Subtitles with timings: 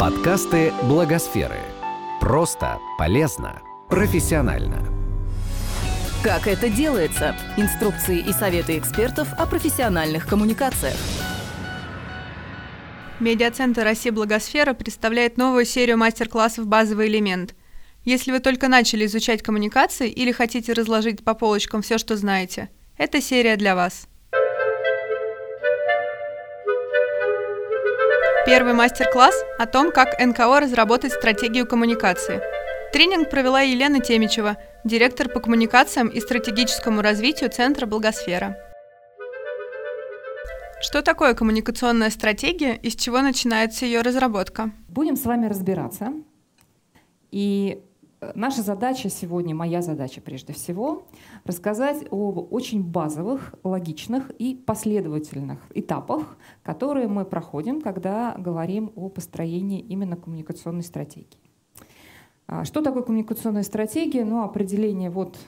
[0.00, 1.58] Подкасты Благосферы.
[2.22, 3.60] Просто, полезно,
[3.90, 4.82] профессионально.
[6.22, 7.36] Как это делается?
[7.58, 10.96] Инструкции и советы экспертов о профессиональных коммуникациях.
[13.20, 17.54] Медиацентр России Благосфера представляет новую серию мастер-классов «Базовый элемент».
[18.06, 23.20] Если вы только начали изучать коммуникации или хотите разложить по полочкам все, что знаете, эта
[23.20, 24.08] серия для вас.
[28.50, 32.40] Первый мастер-класс о том, как НКО разработать стратегию коммуникации.
[32.92, 38.58] Тренинг провела Елена Темичева, директор по коммуникациям и стратегическому развитию Центра Благосфера.
[40.80, 44.72] Что такое коммуникационная стратегия и с чего начинается ее разработка?
[44.88, 46.12] Будем с вами разбираться.
[47.30, 47.80] И
[48.34, 51.06] Наша задача сегодня, моя задача прежде всего,
[51.44, 59.80] рассказать об очень базовых, логичных и последовательных этапах, которые мы проходим, когда говорим о построении
[59.80, 61.38] именно коммуникационной стратегии.
[62.46, 64.26] А, что такое коммуникационная стратегия?
[64.26, 65.38] Ну, определение вот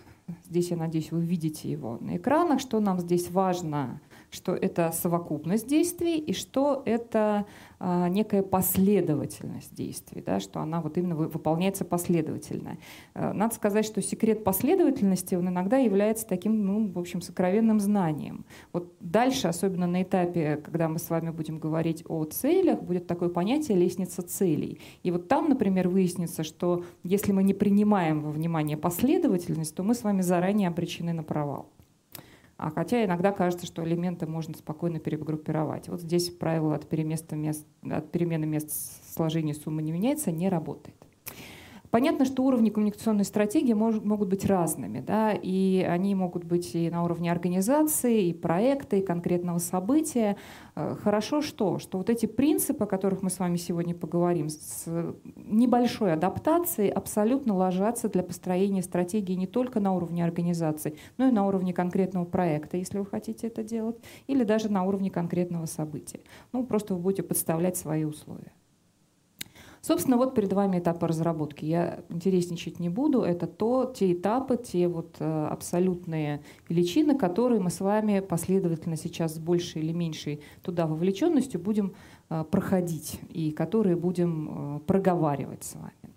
[0.48, 4.00] здесь, я надеюсь, вы видите его на экранах, что нам здесь важно
[4.32, 7.46] что это совокупность действий и что это
[7.78, 12.78] а, некая последовательность действий, да, что она вот именно выполняется последовательно.
[13.14, 18.46] А, надо сказать, что секрет последовательности он иногда является таким, ну, в общем, сокровенным знанием.
[18.72, 23.28] Вот дальше, особенно на этапе, когда мы с вами будем говорить о целях, будет такое
[23.28, 24.80] понятие лестница целей.
[25.02, 29.94] И вот там, например, выяснится, что если мы не принимаем во внимание последовательность, то мы
[29.94, 31.66] с вами заранее обречены на провал.
[32.62, 35.88] А хотя иногда кажется, что элементы можно спокойно перегруппировать.
[35.88, 38.70] Вот здесь правило от, мест, от перемены мест
[39.12, 40.94] сложения суммы не меняется, не работает.
[41.92, 46.88] Понятно, что уровни коммуникационной стратегии мож, могут быть разными, да, и они могут быть и
[46.88, 50.38] на уровне организации, и проекта, и конкретного события.
[50.74, 51.78] Э, хорошо что?
[51.78, 54.86] Что вот эти принципы, о которых мы с вами сегодня поговорим, с
[55.36, 61.46] небольшой адаптацией абсолютно ложатся для построения стратегии не только на уровне организации, но и на
[61.46, 66.20] уровне конкретного проекта, если вы хотите это делать, или даже на уровне конкретного события.
[66.52, 68.52] Ну, просто вы будете подставлять свои условия.
[69.84, 71.64] Собственно, вот перед вами этапы разработки.
[71.64, 73.22] Я интересничать не буду.
[73.22, 79.34] Это то, те этапы, те вот э, абсолютные величины, которые мы с вами последовательно сейчас
[79.34, 81.94] с большей или меньшей туда вовлеченностью будем
[82.30, 86.11] э, проходить и которые будем э, проговаривать с вами.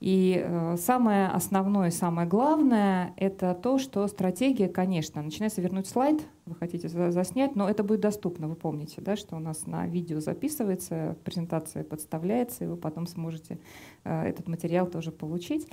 [0.00, 6.54] И э, самое основное, самое главное— это то, что стратегия, конечно, начинается вернуть слайд, вы
[6.54, 11.16] хотите заснять, но это будет доступно, вы помните, да, что у нас на видео записывается,
[11.24, 13.58] презентация подставляется, и вы потом сможете
[14.04, 15.66] э, этот материал тоже получить.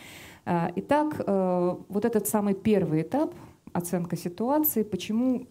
[0.45, 1.17] Э, итак,
[1.89, 3.35] вот этот самый первый этап—
[3.73, 5.47] оценка ситуации, почему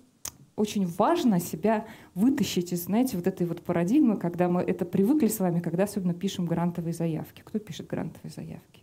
[0.56, 5.40] очень важно себя вытащить из, знаете, вот этой вот парадигмы, когда мы это привыкли с
[5.40, 7.42] вами, когда особенно пишем грантовые заявки.
[7.44, 8.82] Кто пишет грантовые заявки?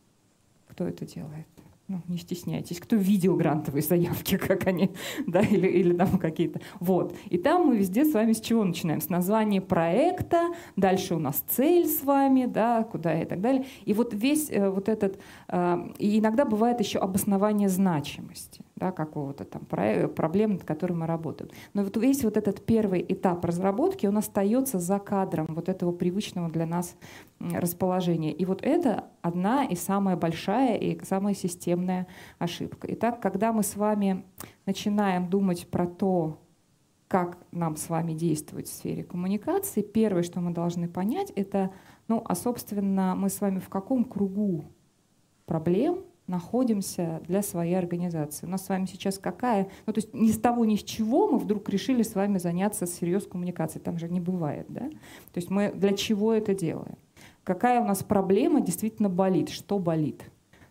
[0.68, 1.48] Кто это делает?
[1.90, 4.92] ну, не стесняйтесь, кто видел грантовые заявки, как они,
[5.26, 6.62] да, или, или там какие-то.
[6.80, 7.16] Вот.
[7.30, 9.02] И там мы везде с вами с чего начинаем?
[9.02, 13.66] С названия проекта, дальше у нас цель с вами, да, куда и так далее.
[13.86, 19.44] И вот весь э, вот этот, э, и иногда бывает еще обоснование значимости да, какого-то
[19.44, 21.52] там проблемы, над которой мы работаем.
[21.74, 26.50] Но вот весь вот этот первый этап разработки, он остается за кадром вот этого привычного
[26.50, 26.96] для нас
[27.40, 28.32] расположения.
[28.32, 32.08] И вот это одна и самая большая и самая системная
[32.38, 32.88] ошибка.
[32.92, 34.24] Итак, когда мы с вами
[34.66, 36.40] начинаем думать про то,
[37.08, 41.72] как нам с вами действовать в сфере коммуникации, первое, что мы должны понять, это,
[42.08, 44.66] ну, а собственно, мы с вами в каком кругу
[45.48, 48.46] проблем находимся для своей организации.
[48.46, 49.68] У нас с вами сейчас какая...
[49.86, 52.86] Ну, то есть ни с того, ни с чего мы вдруг решили с вами заняться
[52.86, 53.84] серьезной коммуникацией.
[53.84, 54.82] Там же не бывает, да?
[54.82, 56.98] То есть мы для чего это делаем?
[57.44, 59.50] Какая у нас проблема действительно болит?
[59.50, 60.24] Что болит?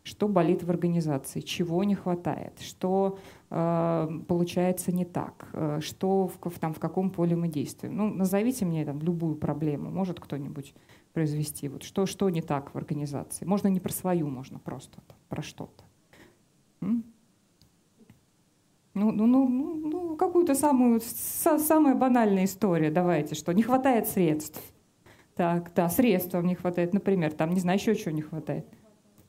[0.04, 1.40] Что болит в организации?
[1.40, 2.58] Чего не хватает?
[2.60, 3.18] Что
[3.50, 5.48] э, получается не так?
[5.52, 7.96] Э, что в, там, в каком поле мы действуем?
[7.96, 9.90] Ну, назовите мне там любую проблему.
[9.90, 10.72] Может кто-нибудь
[11.12, 11.68] произвести?
[11.68, 13.44] Вот что, что не так в организации?
[13.44, 15.84] Можно не про свою, можно просто про что-то.
[16.80, 17.02] Ну,
[19.12, 24.60] ну, ну, ну, ну какую-то самую, са, самая банальная история, давайте, что не хватает средств.
[25.36, 28.66] Так, да, средств вам не хватает, например, там, не знаю, еще чего не хватает.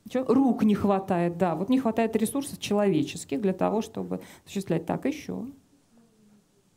[0.10, 0.24] Что?
[0.24, 5.46] Рук не хватает, да, вот не хватает ресурсов человеческих для того, чтобы осуществлять так еще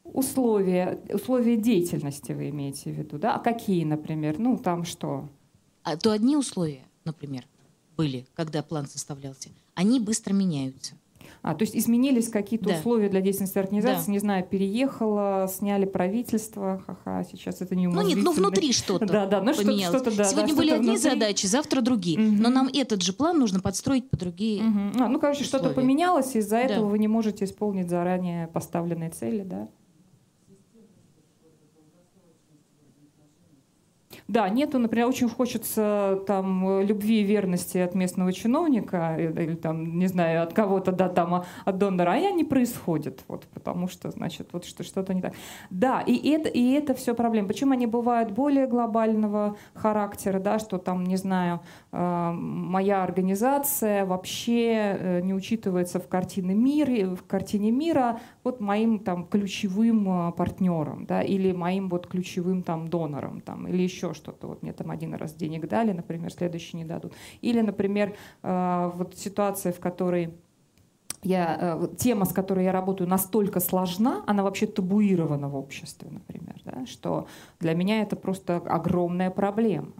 [0.04, 3.36] условия, условия деятельности вы имеете в виду, да?
[3.36, 4.38] А какие, например?
[4.38, 5.28] Ну, там что?
[5.84, 7.44] А то одни условия, например,
[7.96, 10.94] были, когда план составлялся, они быстро меняются.
[11.40, 12.74] А, то есть изменились какие-то Да.
[12.76, 14.12] условия для деятельности организации, Да.
[14.12, 19.26] не знаю, переехала, сняли правительство, ха-ха, сейчас это не Ну нет, ну внутри что-то Да,
[19.26, 20.00] да, ну что-то, поменялось.
[20.02, 21.10] что-то, да, Сегодня да, были что-то одни внутри.
[21.10, 22.18] задачи, завтра другие.
[22.18, 22.36] Мгм.
[22.42, 24.62] Но нам этот же план нужно подстроить по другие.
[24.62, 25.02] Мгм.
[25.02, 25.74] А, ну, короче, что-то условия.
[25.74, 26.60] поменялось, из-за Да.
[26.60, 29.68] этого вы не можете исполнить заранее поставленные цели, да?
[34.28, 39.98] Да, нету, например, очень хочется там любви и верности от местного чиновника э, или там,
[39.98, 43.88] не знаю, от кого-то, да, там, а, от донора, а я не происходит, вот, потому
[43.88, 45.34] что, значит, вот что, что-то не так.
[45.70, 47.48] Да, и это, и это все проблема.
[47.48, 51.60] Почему они бывают более глобального характера, да, что там, не знаю,
[51.92, 58.98] э, моя организация вообще э, не учитывается в картине мира, в картине мира вот моим
[58.98, 64.46] там ключевым партнером, да, или моим вот ключевым там донором, там, или еще что-то.
[64.46, 67.12] Вот мне там один раз денег дали, например, следующий не дадут.
[67.40, 70.34] Или, например, э, вот ситуация, в которой
[71.22, 76.60] я, э, тема, с которой я работаю, настолько сложна, она вообще табуирована в обществе, например,
[76.64, 77.26] да, что
[77.60, 79.92] для меня это просто огромная проблема.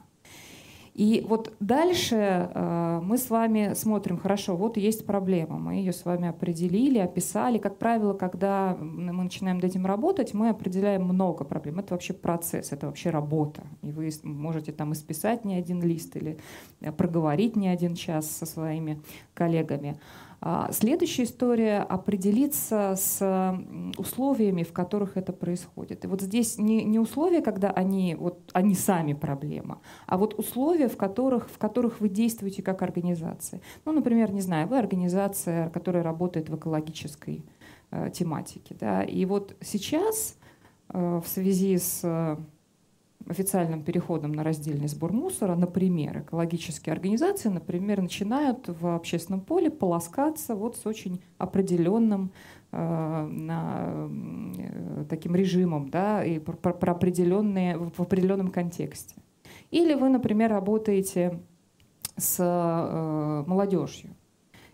[0.94, 6.04] И вот дальше э, мы с вами смотрим, хорошо, вот есть проблема, мы ее с
[6.04, 7.56] вами определили, описали.
[7.56, 11.78] Как правило, когда мы начинаем над этим работать, мы определяем много проблем.
[11.78, 13.62] Это вообще процесс, это вообще работа.
[13.80, 16.38] И вы можете там исписать не один лист или
[16.82, 19.00] э, проговорить не один час со своими
[19.32, 19.98] коллегами.
[20.44, 23.56] А Следующая история— определиться с
[23.96, 26.04] условиями, в которых это происходит.
[26.04, 30.88] И вот здесь не, не условия, когда они, вот, они сами проблема, а вот условия,
[30.88, 33.60] в которых, в которых вы действуете как организация.
[33.84, 37.44] Ну, например, не знаю, вы организация, которая работает в экологической
[37.92, 38.74] э, тематике.
[38.80, 39.04] Да?
[39.04, 40.36] И вот сейчас
[40.88, 42.36] э, в связи с э,
[43.28, 50.54] официальным переходом на раздельный сбор мусора, например, экологические организации, например, начинают в общественном поле полоскаться
[50.54, 52.32] вот с очень определенным
[52.72, 52.76] э,
[53.30, 54.08] на,
[54.58, 59.16] э, таким режимом, да, и про, про- определенные, в определенном контексте.
[59.70, 61.40] Или вы, например, работаете
[62.16, 64.10] с э, молодежью.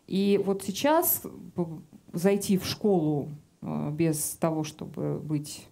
[0.06, 1.22] И вот сейчас
[1.54, 1.66] п-
[2.12, 3.28] зайти в школу
[3.62, 5.68] э, без того, чтобы быть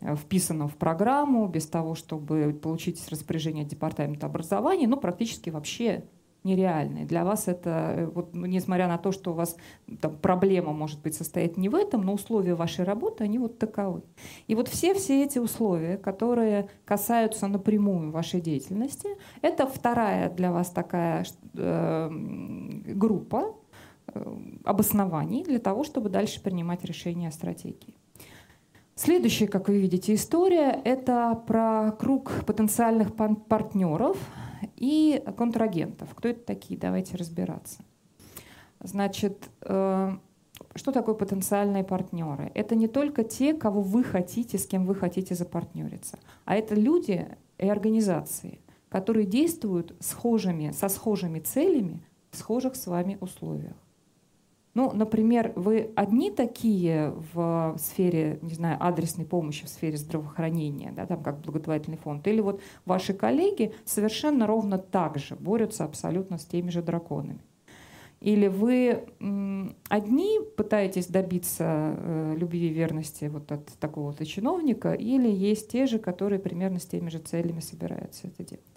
[0.00, 6.04] э, вписанным в программу, без того, чтобы получить распоряжение департамента образования, ну, практически вообще
[6.44, 7.00] нереально.
[7.00, 9.56] И Для вас это, э, вот, ну, несмотря на то, что у вас
[10.00, 14.02] там, проблема, может быть, состоит не в этом, но условия вашей работы, они вот таковы.
[14.46, 19.08] И вот все, все эти условия, которые касаются напрямую вашей деятельности,
[19.42, 21.24] это вторая для вас такая
[21.54, 23.54] э, группа
[24.06, 27.99] э, обоснований для того, чтобы дальше принимать решения о стратегии.
[29.02, 34.18] Следующая, как вы видите, история— это про круг потенциальных партнеров
[34.76, 36.10] и контрагентов.
[36.14, 36.78] Кто это такие?
[36.78, 37.82] Давайте разбираться.
[38.78, 40.10] Значит, э,
[40.74, 42.52] что такое потенциальные партнеры?
[42.54, 47.26] Это не только те, кого вы хотите, с кем вы хотите запартнериться, а это люди
[47.56, 48.60] и организации,
[48.90, 52.02] которые действуют схожими, со схожими целями
[52.32, 53.76] в схожих с вами условиях.
[54.74, 61.06] Ну, например, вы одни такие в сфере, не знаю, адресной помощи, в сфере здравоохранения, да,
[61.06, 66.44] там как благотворительный фонд, или вот ваши коллеги совершенно ровно так же борются абсолютно с
[66.44, 67.40] теми же драконами.
[68.20, 69.06] Или вы
[69.88, 71.64] одни пытаетесь добиться
[71.96, 76.86] э, любви и верности вот от такого-то чиновника, или есть те же, которые примерно с
[76.86, 78.69] теми же целями собираются это делать.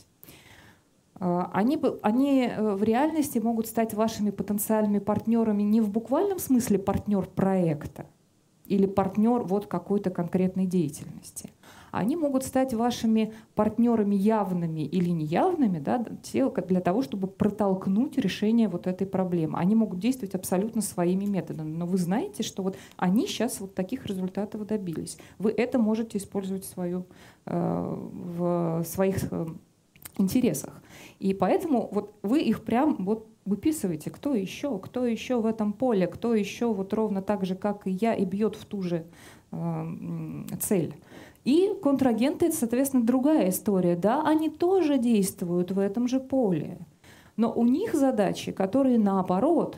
[1.23, 6.79] А, Они, они э, в реальности могут стать вашими потенциальными партнерами не в буквальном смысле
[6.79, 8.07] партнер проекта
[8.65, 11.49] или партнер вот какой-то конкретной деятельности.
[11.91, 16.03] Они могут стать вашими партнерами явными или неявными да,
[16.33, 19.59] для того, чтобы протолкнуть решение вот этой проблемы.
[19.59, 21.69] Они могут действовать абсолютно своими методами.
[21.69, 25.17] Но вы знаете, что вот они сейчас вот таких результатов добились.
[25.39, 27.05] Вы это можете использовать в, свою,
[27.45, 27.95] э,
[28.37, 29.45] в своих э,
[30.17, 30.82] интересах.
[31.23, 36.05] И поэтому вот вы их прям вот выписываете, кто еще, кто еще в этом поле,
[36.05, 39.05] кто еще вот ровно так же, как и я, и бьет в ту же
[39.53, 39.85] э,
[40.59, 40.93] цель.
[41.45, 43.95] И контрагенты, это, соответственно, другая история.
[43.95, 46.77] Да, они тоже действуют в этом же поле.
[47.37, 49.77] Но у них задачи, которые наоборот,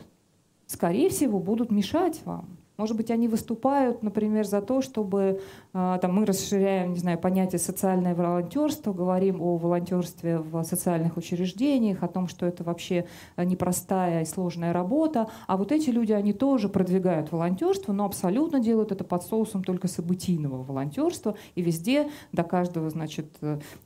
[0.66, 2.55] скорее всего, будут мешать вам.
[2.76, 5.40] Может быть, они выступают, например, за то, чтобы
[5.72, 12.02] а, там, мы расширяем, не знаю, понятие социальное волонтерство, говорим о волонтерстве в социальных учреждениях,
[12.02, 13.06] о том, что это вообще
[13.38, 15.28] непростая и сложная работа.
[15.46, 19.88] А вот эти люди, они тоже продвигают волонтерство, но абсолютно делают это под соусом только
[19.88, 21.34] событийного волонтерства.
[21.54, 23.38] И везде до каждого, значит,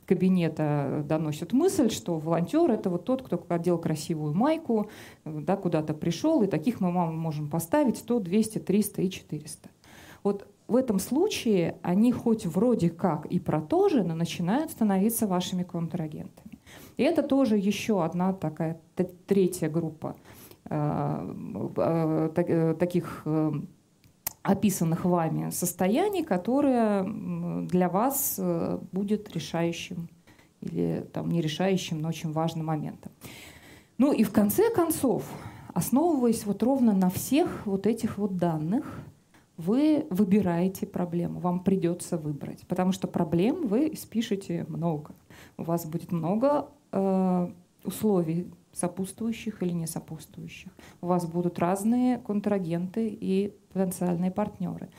[0.05, 4.89] кабинета доносят мысль, что волонтер— это вот тот, кто одел красивую майку,
[5.25, 9.69] да, куда-то пришел, и таких мы можем поставить 100, 200, 300 и 400.
[10.23, 15.27] Вот в этом случае они хоть вроде как и про то же, но начинают становиться
[15.27, 16.59] вашими контрагентами.
[16.97, 18.79] И это тоже еще одна такая
[19.27, 20.15] третья группа
[20.69, 21.33] э,
[21.77, 23.25] э, э, таких
[24.43, 28.39] описанных вами состояний, которая для вас
[28.91, 30.09] будет решающим
[30.61, 33.11] или там, не решающим, но очень важным моментом.
[34.01, 35.23] Ну и в конце концов,
[35.75, 38.99] основываясь вот ровно на всех вот этих вот данных,
[39.57, 45.13] вы выбираете проблему, вам придется выбрать, потому что проблем вы спишете много.
[45.59, 47.51] У вас будет много э,
[47.83, 50.71] условий сопутствующих или не сопутствующих.
[51.01, 54.89] У вас будут разные контрагенты и потенциальные партнеры.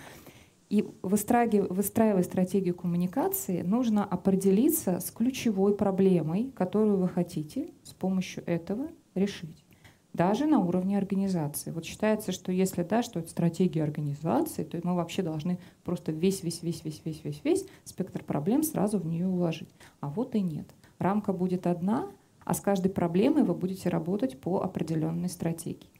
[0.72, 8.88] И выстраивая стратегию коммуникации, нужно определиться с ключевой проблемой, которую вы хотите с помощью этого
[9.14, 9.66] решить.
[10.14, 11.72] Даже на уровне организации.
[11.72, 16.42] Вот считается, что если да, что это стратегия организации, то мы вообще должны просто весь,
[16.42, 19.68] весь, весь, весь, весь, весь, весь спектр проблем сразу в нее уложить.
[20.00, 20.68] А вот и нет.
[20.98, 22.06] Рамка будет одна,
[22.46, 25.90] а с каждой проблемой вы будете работать по определенной стратегии.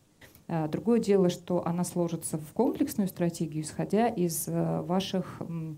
[0.48, 5.74] А, другое дело, что она сложится в комплексную стратегию, исходя из э, ваших э,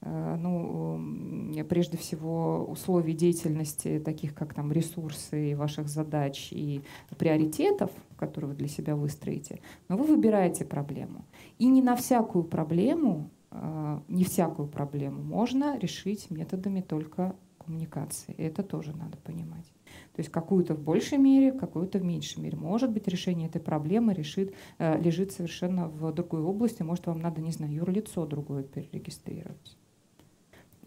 [0.00, 6.82] ну, прежде всего, условий деятельности, таких как там ресурсы ваших задач и
[7.18, 11.24] приоритетов, которые вы для себя выстроите, но вы выбираете проблему.
[11.58, 18.34] И не на всякую проблему, э, не всякую проблему можно решить методами только коммуникации.
[18.34, 19.75] Это тоже надо понимать.
[20.16, 22.56] То есть какую-то в большей мере, какую-то в меньшей мере.
[22.56, 26.82] Может быть, решение этой проблемы решит, э, лежит совершенно в другой области.
[26.82, 29.76] Может, вам надо, не знаю, юрлицо другое перерегистрировать.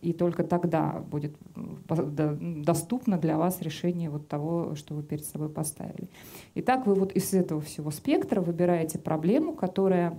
[0.01, 1.37] И только тогда будет
[1.85, 6.09] доступно для вас решение вот того, что вы перед собой поставили.
[6.55, 10.17] Итак, вы вот из этого всего спектра выбираете проблему, которая,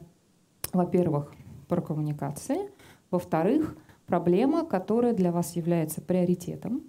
[0.72, 1.34] во-первых,
[1.66, 2.70] про коммуникации,
[3.10, 3.76] во-вторых,
[4.06, 6.84] проблема, которая для вас является приоритетом,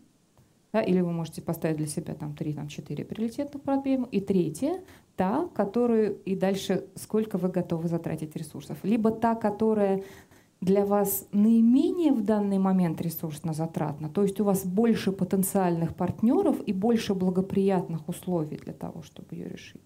[0.74, 4.08] да, или вы можете поставить для себя там три, там четыре приоритетных проблемы.
[4.12, 4.82] И третья,
[5.16, 8.78] та, которую и дальше сколько вы готовы затратить ресурсов.
[8.84, 10.04] Либо та, которая
[10.62, 16.62] для вас наименее в данный момент ресурсно затратна, то есть у вас больше потенциальных партнеров
[16.66, 19.82] и больше благоприятных условий для того, чтобы ее решить.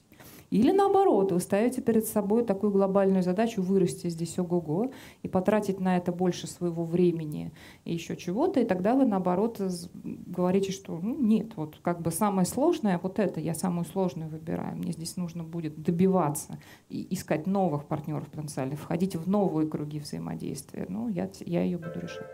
[0.51, 4.91] Или наоборот, вы ставите перед собой такую глобальную задачу вырасти здесь ого-го
[5.23, 7.51] и потратить на это больше своего времени
[7.83, 9.59] и еще чего-то, и тогда вы наоборот
[10.03, 14.77] говорите, что ну, нет, вот как бы самое сложное вот это, я самую сложную выбираю,
[14.77, 20.85] мне здесь нужно будет добиваться и искать новых партнеров потенциальных, входить в новые круги взаимодействия.
[20.87, 22.33] Ну, я, я ее буду решать.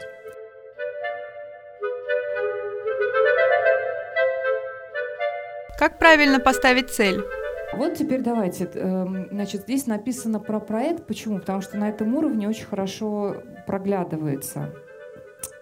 [5.80, 7.24] Как правильно поставить цель?
[7.74, 11.08] Вот теперь давайте, эм, значит, здесь написано про проект.
[11.08, 11.40] Почему?
[11.40, 14.74] Потому что на этом уровне очень хорошо проглядывается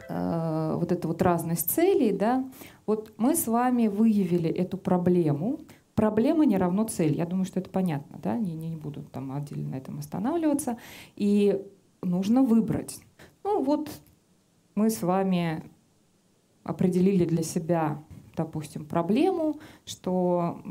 [0.09, 2.49] э, вот эта вот разность целей, да.
[2.87, 5.59] Вот мы с вами выявили эту проблему.
[5.93, 7.15] Проблема не равно цель.
[7.15, 10.77] Я думаю, что это понятно, да, не, не буду там отдельно на этом останавливаться.
[11.15, 11.63] И
[12.01, 12.99] нужно выбрать.
[13.43, 13.89] Ну вот
[14.73, 15.63] мы с вами
[16.63, 18.01] определили для себя
[18.39, 20.61] допустим, проблему, что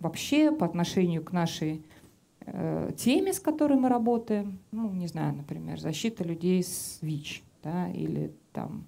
[0.00, 1.84] вообще по отношению к нашей
[2.46, 7.90] э, теме, с которой мы работаем, ну, не знаю, например, защита людей с ВИЧ, да,
[7.90, 8.86] или там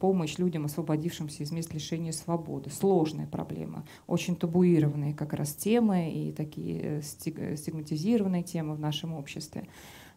[0.00, 2.70] помощь людям, освободившимся из мест лишения свободы.
[2.70, 9.68] Сложная проблема, очень табуированные как раз темы и такие стигматизированные темы в нашем обществе.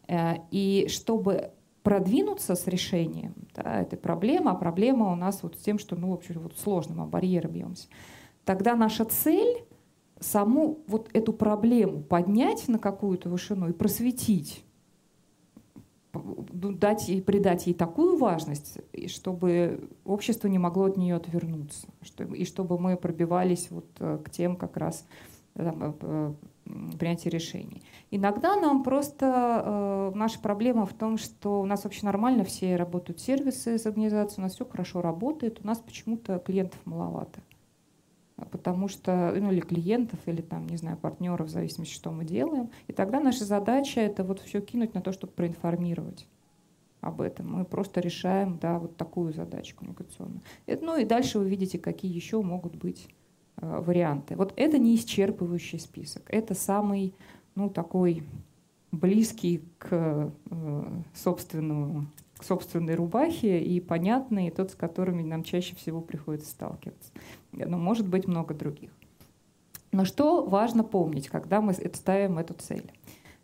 [0.07, 1.51] Э, и чтобы
[1.83, 6.11] продвинуться с решением да, этой проблемы, а проблема у нас вот с тем, что ну,
[6.11, 7.87] в общем, вот сложно, мы барьеры бьемся,
[8.45, 9.65] тогда наша цель
[10.19, 14.63] саму вот эту проблему поднять на какую-то вышину и просветить,
[16.13, 21.87] ну, дать ей, придать ей такую важность, чтобы общество не могло от нее отвернуться,
[22.35, 25.05] и чтобы мы пробивались вот э, к тем как раз
[25.53, 26.33] там, э,
[26.97, 27.83] принятия решений.
[28.11, 33.19] Иногда нам просто э, наша проблема в том, что у нас вообще нормально все работают
[33.19, 37.41] сервисы с организацией, у нас все хорошо работает, у нас почему-то клиентов маловато.
[38.51, 42.69] потому что, ну, или клиентов, или там, не знаю, партнеров, в зависимости, что мы делаем.
[42.87, 46.27] И тогда наша задача это вот все кинуть на то, чтобы проинформировать
[47.01, 47.51] об этом.
[47.51, 50.41] Мы просто решаем, да, вот такую задачу коммуникационную.
[50.67, 53.09] Это, ну и дальше вы видите, какие еще могут быть
[53.57, 54.35] варианты.
[54.35, 56.23] Вот это не исчерпывающий список.
[56.27, 57.13] Это самый,
[57.55, 58.23] ну, такой
[58.91, 62.07] близкий к э, собственному
[62.41, 67.11] к собственной рубахе и понятный, и тот, с которыми нам чаще всего приходится сталкиваться.
[67.51, 68.89] Но может быть много других.
[69.91, 72.91] Но что важно помнить, когда мы ставим эту цель?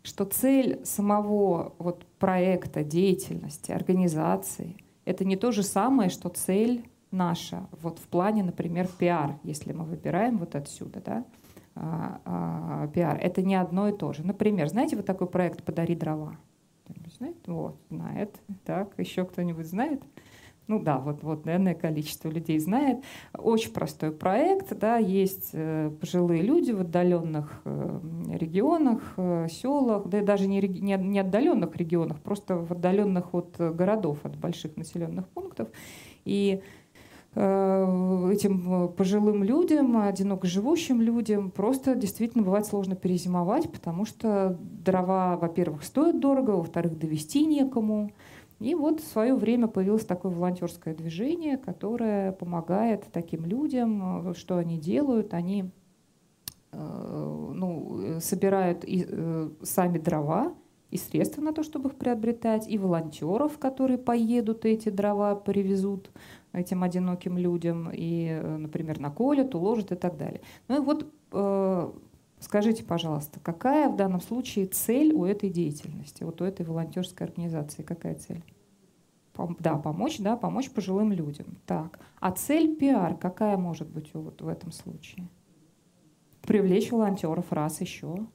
[0.02, 7.66] Что цель самого вот проекта, деятельности, организации— это не то же самое, что цель наша
[7.82, 11.24] вот в плане, например, пиар, если мы выбираем вот отсюда, да,
[11.74, 13.18] а, а, пиар.
[13.20, 14.26] Это не одно и то же.
[14.26, 16.36] Например, знаете, вот такой проект «Подари дрова»?
[17.18, 17.36] знает?
[17.46, 18.34] Вот, знает.
[18.64, 20.02] Так, еще кто-нибудь знает?
[20.66, 23.02] Ну да, вот, вот, наверное, количество людей знает.
[23.32, 28.00] Очень простой проект, да, есть э, пожилые люди в отдаленных э,
[28.34, 33.56] регионах, э, селах, да и даже не, не, не отдаленных регионах, просто в отдаленных от
[33.58, 35.68] городов, от больших населенных пунктов.
[36.26, 36.60] И
[37.38, 45.36] этим э, пожилым людям, одиноко живущим людям просто действительно бывает сложно перезимовать, потому что дрова,
[45.36, 48.10] во-первых, стоят дорого, во-вторых, довести некому.
[48.58, 54.30] И вот в свое время появилось такое волонтерское движение, которое помогает таким людям.
[54.30, 55.34] Э, что они делают?
[55.34, 55.70] Они
[56.70, 59.06] ну, собирают и,
[59.62, 60.52] сами дрова,
[60.90, 66.10] и средства на то, чтобы их приобретать, и волонтеров, которые поедут эти дрова, привезут
[66.52, 70.40] этим одиноким людям, и, э, например, наколят, уложат и так далее.
[70.68, 71.92] Ну и вот э,
[72.40, 77.82] скажите, пожалуйста, какая в данном случае цель у этой деятельности, вот у этой волонтерской организации,
[77.82, 78.42] какая цель?
[79.60, 81.58] Да, помочь, да, помочь пожилым людям.
[81.64, 85.28] Так, а цель пиар какая может быть вот в этом случае?
[86.42, 88.26] Привлечь волонтеров раз еще.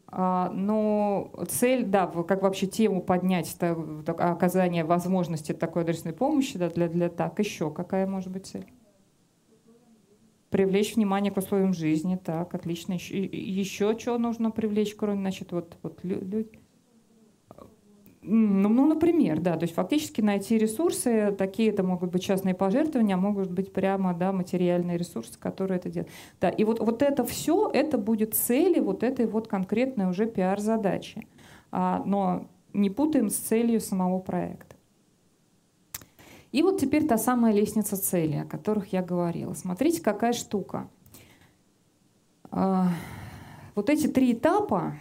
[0.11, 3.77] но цель, да, как вообще тему поднять, так,
[4.19, 8.65] оказание возможности такой адресной помощи, да, для, для так, еще какая может быть цель?
[10.49, 12.93] Привлечь внимание к условиям жизни, так, отлично.
[12.93, 16.60] Еще, еще что нужно привлечь, кроме, значит, вот, вот люди?
[18.23, 23.15] Ну, ну, например, да, то есть фактически найти ресурсы, такие это могут быть частные пожертвования,
[23.15, 26.11] а могут быть прямо, да, материальные ресурсы, которые это делают.
[26.39, 31.27] Да, и вот, вот это все, это будет цели вот этой вот конкретной уже пиар-задачи.
[31.71, 34.75] А, но не путаем с целью самого проекта.
[36.51, 39.53] И вот теперь та самая лестница цели, о которых я говорила.
[39.53, 40.89] Смотрите, какая штука.
[42.51, 42.89] А,
[43.73, 44.93] вот эти три этапа,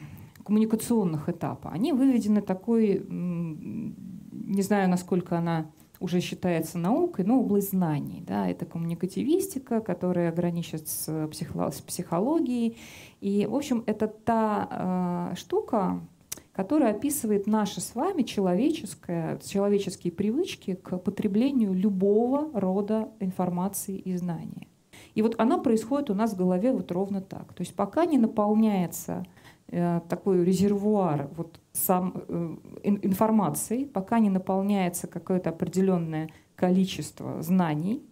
[0.51, 8.25] коммуникационных этапа, они выведены такой, не знаю, насколько она уже считается наукой, но область знаний.
[8.27, 12.79] Да, это коммуникативистика, которая граничит с, психо с психологией.
[13.21, 16.01] И, в общем, это та э, штука,
[16.53, 24.67] которая описывает наши с вами человеческое, человеческие привычки к потреблению любого рода информации и знания.
[25.15, 27.53] И вот она происходит у нас в голове вот ровно так.
[27.53, 29.25] То есть пока не наполняется
[29.71, 38.03] такой резервуар вот сам э, информации, пока не наполняется какое-то определенное количество знаний,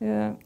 [0.00, 0.36] э,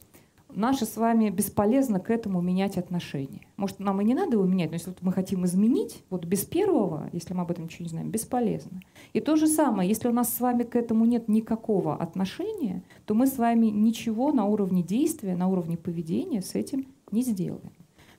[0.48, 3.40] наше с вами бесполезно к этому менять отношения.
[3.56, 6.44] Может, нам и не надо его менять, но если вот мы хотим изменить, вот без
[6.44, 8.80] первого, если мы об этом ничего не знаем, бесполезно.
[9.12, 13.14] И то же самое, если у нас с вами к этому нет никакого отношения, то
[13.14, 17.72] мы с вами ничего на уровне действия, на уровне поведения с этим не сделаем.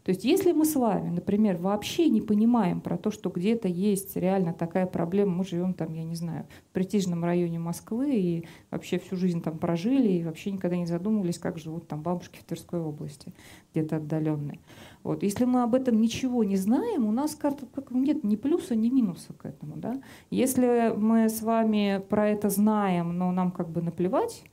[0.03, 4.15] То есть если мы с вами, например, вообще не понимаем про то, что где-то есть
[4.17, 8.99] реально такая проблема, мы живем там, я не знаю, в престижном районе Москвы и вообще
[8.99, 12.81] всю жизнь там прожили и вообще никогда не задумывались, как живут там бабушки в Тверской
[12.81, 13.33] области,
[13.71, 14.59] где-то отдаленные.
[15.03, 15.23] Вот.
[15.23, 18.89] Если мы об этом ничего не знаем, у нас карта как, нет ни плюса, ни
[18.89, 19.77] минуса к этому.
[19.77, 20.01] Да?
[20.29, 24.43] Если мы с вами про это знаем, но нам как бы наплевать,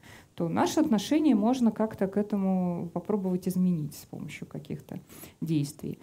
[0.40, 4.98] то наше отношение можно как-то к этому попробовать изменить с помощью каких-то
[5.42, 5.98] действий.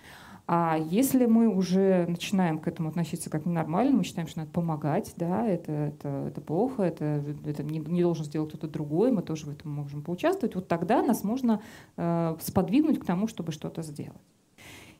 [0.45, 5.11] А если мы уже начинаем к этому относиться как ненормально, мы считаем, что надо помогать,
[5.15, 9.47] да, это, это, это плохо, это, это не, не должен сделать кто-то другой, мы тоже
[9.47, 11.59] в этом можем поучаствовать, вот тогда нас можно
[11.95, 14.21] э, сподвигнуть к тому, чтобы что-то сделать.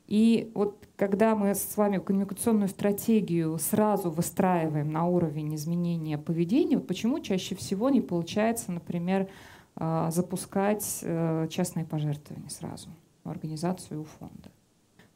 [0.07, 6.87] И вот когда мы с вами коммуникационную стратегию сразу выстраиваем на уровень изменения поведения, вот
[6.87, 9.27] почему чаще всего не получается, например,
[9.75, 12.89] а, запускать э, частные пожертвования сразу
[13.23, 14.49] в организацию у фонда.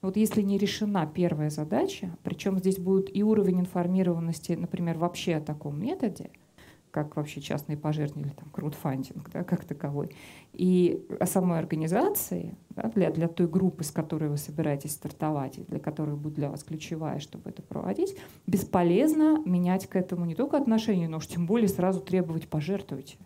[0.02, 5.42] Вот если не решена первая задача, причем здесь будет и уровень информированности, например, вообще о
[5.42, 6.32] таком методе,
[6.92, 10.16] как вообще частные пожертвования или там краудфандинг, да, как таковой.
[10.54, 15.64] И о самой организации, да, для, для той группы, с которой вы собираетесь стартовать, и
[15.64, 20.58] для которой будет для вас ключевая, чтобы это проводить, бесполезно менять к этому не только
[20.58, 23.18] отношение, но уж тем более сразу требовать пожертвуйте.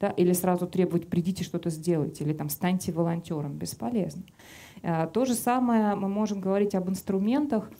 [0.00, 3.58] Да, или сразу требовать придите что-то сделайте, или там станьте волонтером.
[3.58, 4.22] Бесполезно.
[4.82, 7.70] А, то же самое мы можем говорить об инструментах,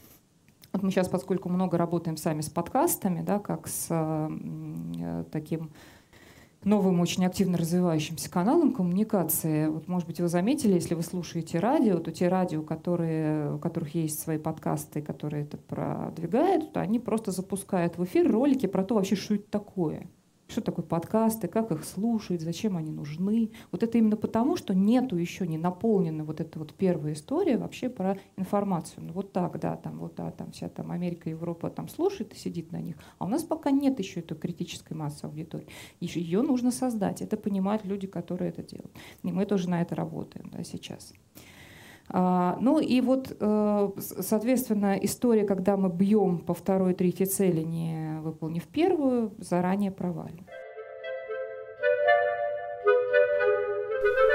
[0.72, 5.70] вот мы сейчас, поскольку много работаем сами с подкастами, да, как с э, таким
[6.64, 9.66] новым, очень активно развивающимся каналом коммуникации.
[9.68, 13.94] Вот, может быть, вы заметили, если вы слушаете радио, то те радио, которые, у которых
[13.94, 18.96] есть свои подкасты, которые это продвигают, то они просто запускают в эфир ролики про то
[18.96, 20.06] вообще, что это такое
[20.50, 23.52] что такое подкасты, как их слушать, зачем они нужны.
[23.70, 27.88] Вот это именно потому, что нету еще не наполнена вот эта вот первая история вообще
[27.88, 29.04] про информацию.
[29.04, 32.36] Ну вот так, да, там вот да, там вся там Америка, Европа там слушает и
[32.36, 35.68] сидит на них, а у нас пока нет еще этой критической массы аудитории.
[36.00, 37.22] Ее нужно создать.
[37.22, 38.92] Это понимают люди, которые это делают.
[39.22, 41.12] И мы тоже на это работаем да, сейчас.
[42.12, 48.18] А, ну и вот, э, соответственно, история, когда мы бьем по второй, третьей цели, не
[48.20, 50.46] выполнив первую, заранее провалим.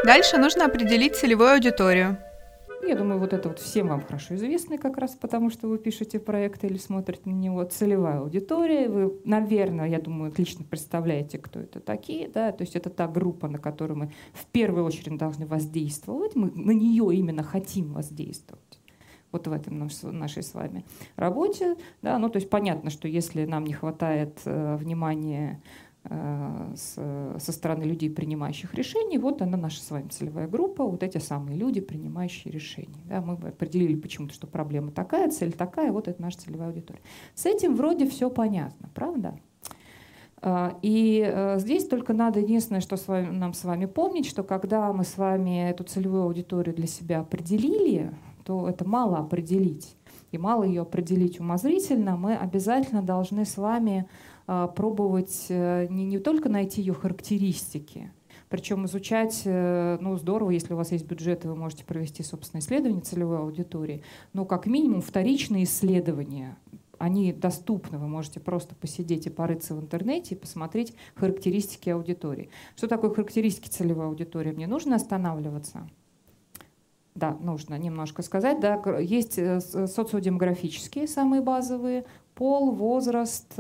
[0.05, 2.17] Дальше нужно определить целевую аудиторию.
[2.87, 6.19] Я думаю, вот это вот всем вам хорошо известно как раз потому, что вы пишете
[6.19, 7.63] проект или смотрите на него.
[7.63, 8.87] Целевая аудитория.
[8.87, 12.29] Вы, наверное, я думаю, отлично представляете, кто это такие.
[12.29, 12.51] Да?
[12.51, 16.35] То есть это та группа, на которую мы в первую очередь должны воздействовать.
[16.35, 18.79] Мы на нее именно хотим воздействовать
[19.31, 20.85] вот в этом нашей с вами
[21.17, 21.75] работе.
[22.01, 22.17] Да?
[22.19, 25.61] Ну, то есть понятно, что если нам не хватает э, внимания
[26.07, 29.17] со стороны людей, принимающих решения.
[29.17, 32.99] Вот она наша с вами целевая группа, вот эти самые люди, принимающие решения.
[33.05, 37.01] Да, мы определили почему-то, что проблема такая, цель такая, вот это наша целевая аудитория.
[37.33, 39.39] С этим вроде все понятно, правда?
[40.41, 44.43] А, и э, здесь только надо единственное, что с вами, нам с вами помнить, что
[44.43, 48.13] когда мы с вами эту целевую аудиторию для себя определили,
[48.43, 49.95] то это мало определить.
[50.31, 54.07] И мало ее определить умозрительно, мы обязательно должны с вами
[54.45, 58.11] пробовать э, не, не только найти ее характеристики,
[58.49, 62.61] причем изучать, э, ну, здорово, если у вас есть бюджет, и вы можете провести собственное
[62.61, 64.03] исследование целевой аудитории,
[64.33, 66.57] но как минимум вторичные исследования,
[66.97, 72.49] они доступны, вы можете просто посидеть и порыться в интернете и посмотреть характеристики аудитории.
[72.75, 74.51] Что такое характеристики целевой аудитории?
[74.51, 75.89] Мне нужно останавливаться?
[77.15, 78.59] Да, нужно немножко сказать.
[78.59, 82.05] Да, есть э, социодемографические, самые базовые,
[82.35, 83.53] пол, возраст,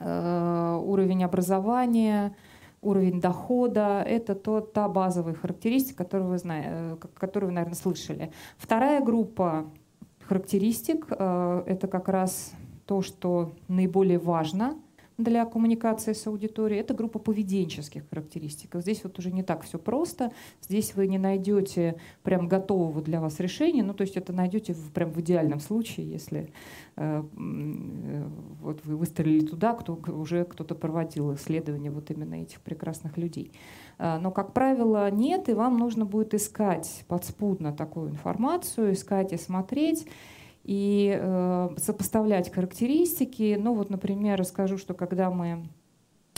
[0.00, 2.34] уровень образования,
[2.80, 4.02] уровень дохода.
[4.06, 8.32] Это то, та базовая характеристика, которую вы, знаете, э, которую вы, наверное, слышали.
[8.56, 9.66] Вторая группа
[10.26, 12.52] характеристик э,— это как раз
[12.86, 14.76] то, что наиболее важно—
[15.18, 18.76] для коммуникации с аудиторией, это группа поведенческих характеристик.
[18.76, 20.32] Здесь вот уже не так все просто.
[20.62, 24.92] Здесь вы не найдете прям готового для вас решения, ну то есть это найдете в,
[24.92, 26.52] прям в идеальном случае, если
[26.96, 28.28] э, э,
[28.62, 33.50] вот вы выстрелили туда, кто уже кто-то проводил исследование вот именно этих прекрасных людей.
[33.98, 39.36] Э, но, как правило, нет, и вам нужно будет искать подспудно такую информацию, искать и
[39.36, 40.06] смотреть
[40.68, 43.56] и э, сопоставлять характеристики.
[43.58, 45.66] Ну вот, например, расскажу, что когда мы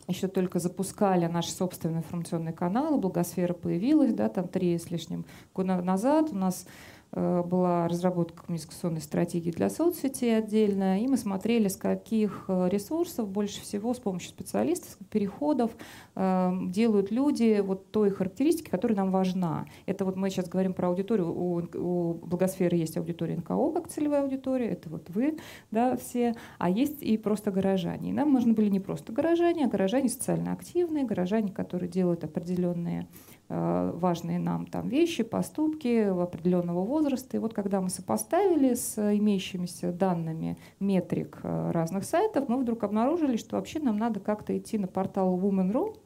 [0.06, 5.82] еще только запускали наш собственный информационный канал, Благосфера появилась, да, там три с лишним года
[5.82, 6.64] назад у нас
[7.12, 13.60] была разработка коммуникационной стратегии для соцсетей отдельно, и мы смотрели, с каких э, ресурсов больше
[13.62, 15.72] всего с помощью специалистов, переходов
[16.14, 19.66] э, делают люди вот той характеристики, которая нам важна.
[19.86, 24.22] Это вот мы сейчас говорим про аудиторию, у, у Благосферы есть аудитория НКО как целевая
[24.22, 25.38] аудитория, это вот вы,
[25.70, 28.10] да, все, а есть и просто горожане.
[28.10, 32.60] И нам нужны были не просто горожане, а горожане социально активные, горожане, которые делают определенные
[32.90, 33.06] Э,
[33.50, 37.36] важные нам там вещи, поступки определенного возраста.
[37.36, 43.36] И вот когда мы сопоставили с имеющимися данными метрик э, разных сайтов, мы вдруг обнаружили,
[43.36, 45.96] что вообще нам надо как-то идти на портал Women.ru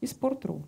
[0.00, 0.62] и Sport.ru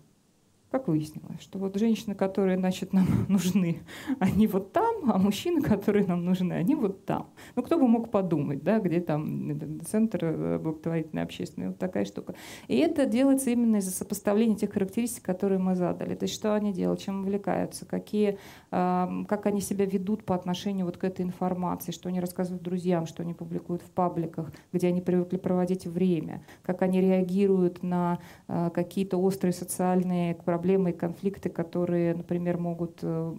[0.75, 3.83] как выяснилось, что вот женщины, которые, значит, нам нужны,
[4.19, 7.29] они вот там, а мужчины, которые нам нужны, они вот там.
[7.55, 12.35] Ну, кто бы мог подумать, да, где там центр э, благотворительной общественной, вот такая штука.
[12.67, 16.15] И это делается именно из-за сопоставления тех характеристик, которые мы задали.
[16.15, 18.37] То есть что они делают, чем увлекаются, какие,
[18.69, 23.23] как они себя ведут по отношению вот к этой информации, что они рассказывают друзьям, что
[23.23, 29.17] они публикуют в пабликах, где они привыкли проводить время, как они реагируют на а, какие-то
[29.17, 33.35] острые социальные проблемы, проблемы и конфликты, которые, например, могут э,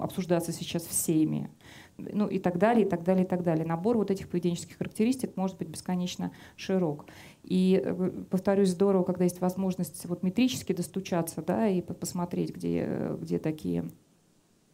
[0.00, 1.50] обсуждаться сейчас всеми.
[1.98, 3.66] ну и так далее, и так далее, и так далее.
[3.66, 7.06] Набор вот этих поведенческих характеристик может быть бесконечно широк.
[7.42, 13.40] И, э, повторюсь, здорово, когда есть возможность вот метрически достучаться, да, и посмотреть, где, где
[13.40, 13.90] такие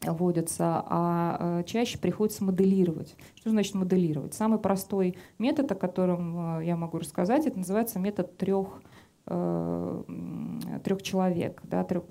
[0.02, 3.16] вводятся, а э, чаще приходится моделировать.
[3.36, 4.34] Что значит моделировать?
[4.34, 8.82] Самый простой метод, о котором э, я могу рассказать, это называется метод трех
[9.26, 12.04] трех человек, да, трех,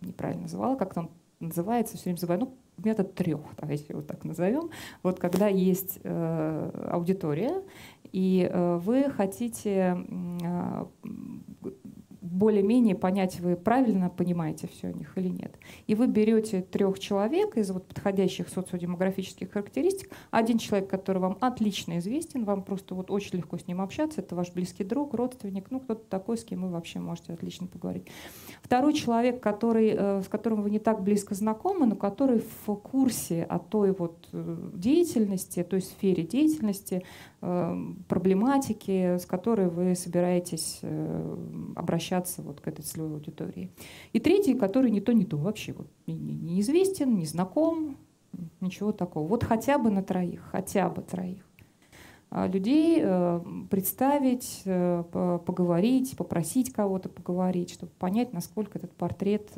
[0.00, 4.70] неправильно называла, как там называется, все время забываю, ну, метод трех, давайте его так назовем.
[5.02, 7.62] Вот когда есть э, аудитория,
[8.12, 9.96] и э, вы хотите
[10.42, 10.86] э,
[12.42, 15.54] более-менее понять, вы правильно понимаете все о них или нет.
[15.86, 20.10] И вы берете трех человек из вот подходящих социодемографических характеристик.
[20.32, 24.34] Один человек, который вам отлично известен, вам просто вот очень легко с ним общаться, это
[24.34, 28.08] ваш близкий друг, родственник, ну кто-то такой, с кем вы вообще можете отлично поговорить.
[28.60, 33.44] Второй человек, который, э, с которым вы не так близко знакомы, но который в курсе
[33.44, 37.04] о той вот э, деятельности, той сфере деятельности,
[37.42, 41.36] проблематики, с которой вы собираетесь э,
[41.74, 43.72] обращаться вот к этой целевой аудитории.
[44.12, 47.96] И третий, который не то, не то вообще вот, неизвестен, не знаком,
[48.60, 49.26] ничего такого.
[49.26, 51.44] Вот хотя бы на троих, хотя бы троих
[52.30, 55.02] а людей э, представить, э,
[55.44, 59.50] поговорить, попросить кого-то поговорить, чтобы понять, насколько этот портрет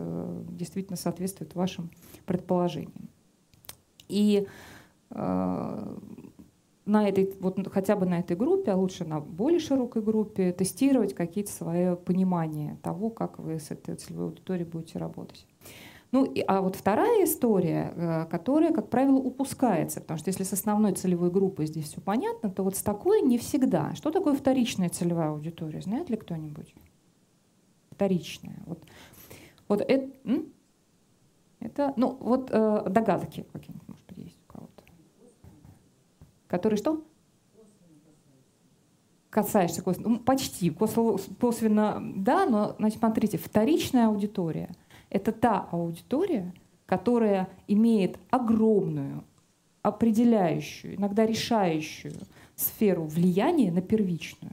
[0.49, 1.91] действительно соответствует вашим
[2.25, 3.11] предположениям.
[4.09, 4.47] И
[6.87, 11.15] на этой, вот хотя бы на этой группе, а лучше на более широкой группе, тестировать
[11.15, 15.47] какие-то свои понимания того, как вы с этой целевой аудиторией будете работать.
[16.13, 20.53] Ну, и, а вот вторая история, э, которая, как правило, упускается, потому что если с
[20.53, 23.95] основной целевой группой здесь все понятно, то вот с такой не всегда.
[23.97, 25.81] Что такое вторичная целевая аудитория?
[25.81, 26.73] Знает ли кто-нибудь?
[27.91, 28.63] Вторичная.
[28.67, 28.85] Вот,
[29.67, 30.09] вот это,
[31.59, 34.04] это, ну, вот э, догадки какие-нибудь.
[36.55, 37.03] Который что?
[39.29, 40.11] Касаешься косвенно.
[40.11, 40.71] Ну, почти.
[40.71, 44.71] Косвенно, да, но, значит, смотрите, вторичная аудитория—
[45.11, 46.55] это та аудитория,
[46.87, 49.25] которая имеет огромную,
[49.83, 52.15] определяющую, иногда решающую
[52.55, 54.53] сферу влияния на первичную.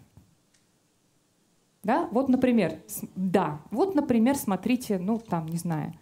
[1.84, 2.10] Да?
[2.12, 2.80] Вот, например,
[3.16, 5.94] да, вот, например, смотрите, ну, там, не знаю,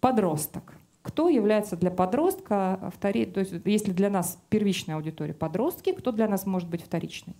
[0.00, 0.74] подросток—
[1.06, 6.26] кто является для подростка вторичным, то есть если для нас первичная аудитория подростки, кто для
[6.26, 7.36] нас может быть вторичный?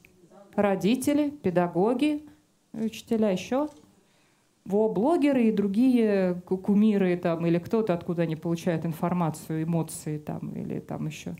[0.54, 2.24] Родители, педагоги,
[2.72, 3.68] учителя еще.
[4.64, 10.78] Во, блогеры и другие кумиры там, или кто-то, откуда они получают информацию, эмоции там, или
[10.78, 11.36] там еще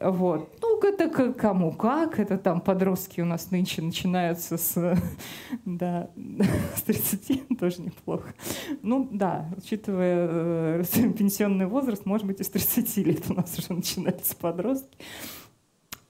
[0.00, 0.56] вот.
[0.62, 2.18] Ну, это кому как.
[2.18, 4.98] Это там подростки у нас нынче начинаются с,
[5.64, 6.10] да,
[6.76, 8.34] с 30, тоже неплохо.
[8.82, 10.84] Ну, да, учитывая э,
[11.18, 14.98] пенсионный возраст, может быть, и с 30 лет у нас уже начинаются подростки.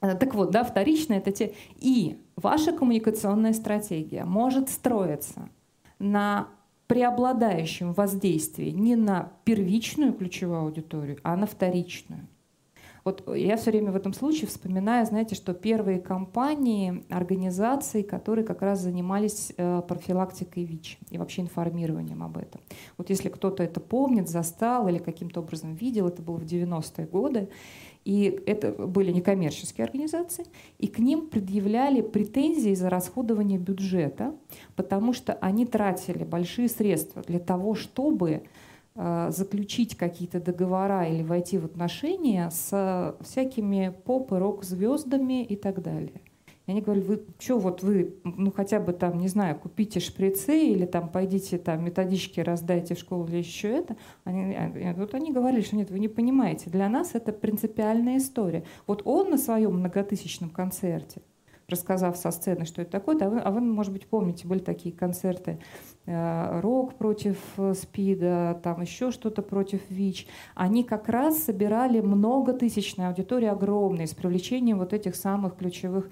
[0.01, 1.55] Э, так вот, да, вторично это те...
[1.77, 5.49] И ваша коммуникационная стратегия может строиться
[5.99, 6.49] на
[6.87, 12.27] преобладающем воздействии не на первичную ключевую аудиторию, а на вторичную.
[13.09, 18.61] Вот я все время в этом случае вспоминаю, знаете, что первые компании, организации, которые как
[18.61, 22.61] раз занимались э, профилактикой ВИЧ и вообще информированием об этом.
[22.99, 27.49] Вот если кто-то это помнит, застал или каким-то образом видел, это было в 90-е годы,
[28.05, 30.45] и это были некоммерческие организации,
[30.79, 34.35] и к ним предъявляли претензии за расходование бюджета,
[34.77, 38.43] потому что они тратили большие средства для того, чтобы
[39.31, 46.21] заключить какие-то договора или войти в отношения с всякими поп и рок-звездами и так далее.
[46.69, 50.67] И они говорили, вы что, вот вы, ну хотя бы там, не знаю, купите шприцы
[50.67, 53.97] или там пойдите там методички раздайте в школу или еще это.
[54.25, 58.65] Они, э, вот они говорили, что нет, вы не понимаете, для нас это принципиальная история.
[58.87, 61.23] Вот он на своем многотысячном концерте,
[61.69, 64.95] рассказав со сцены, что это такое, а вы, а вы, может быть, помните, были такие
[64.95, 65.59] концерты
[66.11, 73.09] Э, рок против э, СПИДа, там еще что-то против ВИЧ, они как раз собирали многотысячные
[73.09, 76.09] аудитории огромные с привлечением вот этих самых ключевых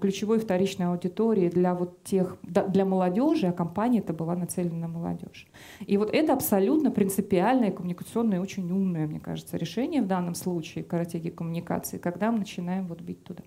[0.00, 5.48] ключевой вторичной аудитории для вот тех для молодежи, а компания это была нацелена на молодежь.
[5.86, 11.30] И вот это абсолютно принципиальное коммуникационное, очень умное, мне кажется, решение в данном случае стратегии
[11.30, 13.42] коммуникации, когда мы начинаем вот бить туда.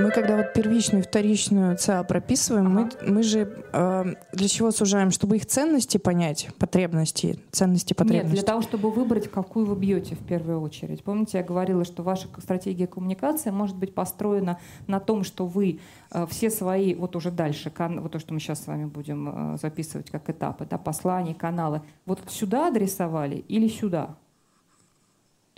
[0.00, 5.10] Мы когда вот первичную и вторичную ЦА прописываем, мы, мы же э, для чего сужаем?
[5.10, 8.26] Чтобы их ценности понять, потребности, ценности, потребности?
[8.26, 11.02] Нет, для того, чтобы выбрать, какую вы бьете в первую очередь.
[11.02, 15.80] Помните, я говорила, что ваша стратегия коммуникации может быть построена на том, что вы
[16.12, 19.54] э, все свои, вот уже дальше, кан, вот то, что мы сейчас с вами будем
[19.54, 24.16] э, записывать как этапы, да, послания, каналы, вот сюда адресовали или сюда?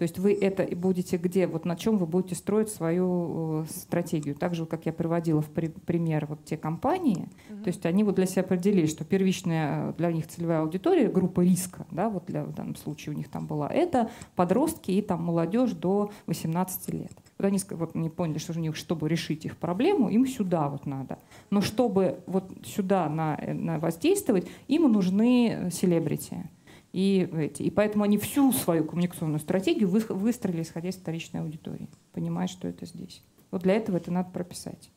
[0.00, 4.34] То есть вы это будете где, вот на чем вы будете строить свою э, стратегию.
[4.34, 7.62] Так же, как я приводила в при, пример вот те компании, mm-hmm.
[7.64, 11.86] то есть они вот для себя определили, что первичная для них целевая аудитория, группа риска,
[11.90, 15.72] да, вот для, в данном случае у них там была, это подростки и там молодежь
[15.72, 17.12] до 18 лет.
[17.36, 20.86] Вот они вот, не поняли, что у них, чтобы решить их проблему, им сюда вот
[20.86, 21.18] надо.
[21.50, 26.48] Но чтобы вот сюда на, на воздействовать, им нужны селебрити.
[26.92, 31.88] И, эти, и поэтому они всю свою коммуникационную стратегию вы, выстроили, исходя из вторичной аудитории,
[32.12, 33.22] понимая, что это здесь.
[33.50, 34.90] Вот для этого это надо прописать.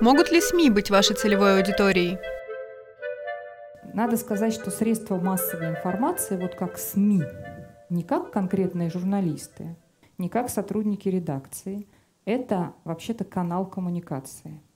[0.00, 2.18] Могут ли СМИ быть вашей целевой аудиторией?
[3.94, 7.22] Надо сказать, что средства массовой информации, вот как СМИ,
[7.88, 9.76] не как конкретные журналисты,
[10.18, 11.86] не как сотрудники редакции,
[12.24, 14.60] это вообще-то канал коммуникации–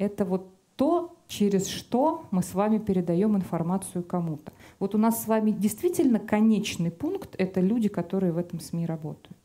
[0.00, 4.52] это вот то, через что мы с вами передаем информацию кому-то.
[4.78, 9.36] Вот у нас с вами действительно конечный пункт— это люди, которые в этом СМИ работают.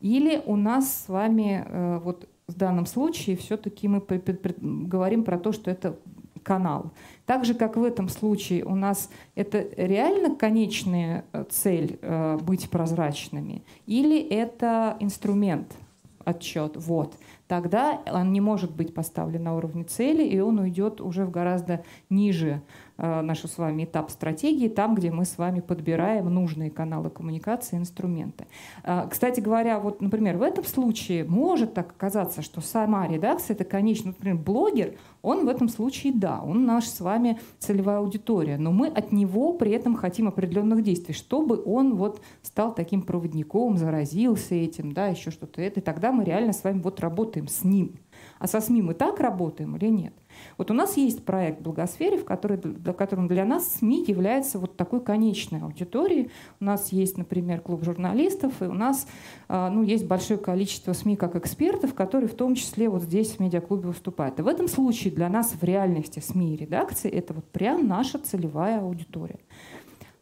[0.00, 5.52] Или у нас с вами э, вот в данном случае все-таки мы говорим про то,
[5.52, 5.96] что это
[6.42, 6.92] канал.
[7.26, 12.70] Так же, как в этом случае у нас это реально конечная э, цель э, быть
[12.70, 15.76] прозрачными, или это инструмент,
[16.24, 16.76] отчет.
[16.76, 17.14] Вот
[17.50, 21.82] тогда он не может быть поставлен на уровне цели, и он уйдет уже в гораздо
[22.08, 22.62] ниже
[23.02, 27.78] Э, наш с вами этап стратегии, там, где мы с вами подбираем нужные каналы коммуникации,
[27.78, 28.46] инструменты.
[28.84, 33.64] Э, кстати говоря, вот, например, в этом случае может так оказаться, что сама редакция, это,
[33.64, 38.70] конечно, например, блогер, он в этом случае, да, он наш с вами целевая аудитория, но
[38.70, 44.54] мы от него при этом хотим определенных действий, чтобы он вот стал таким проводником, заразился
[44.54, 47.94] этим, да, еще что-то это, и тогда мы реально с вами вот работаем с ним.
[48.40, 50.14] А со СМИ мы так работаем или нет?
[50.56, 55.02] Вот у нас есть проект «Благосфере», в который, для для нас СМИ является вот такой
[55.02, 56.30] конечной аудиторией.
[56.58, 59.06] У нас есть, например, клуб журналистов, и у нас
[59.48, 63.40] а, ну, есть большое количество СМИ как экспертов, которые в том числе вот здесь в
[63.40, 64.38] медиаклубе выступают.
[64.38, 68.18] И в этом случае для нас в реальности СМИ и редакции это вот прям наша
[68.18, 69.40] целевая аудитория.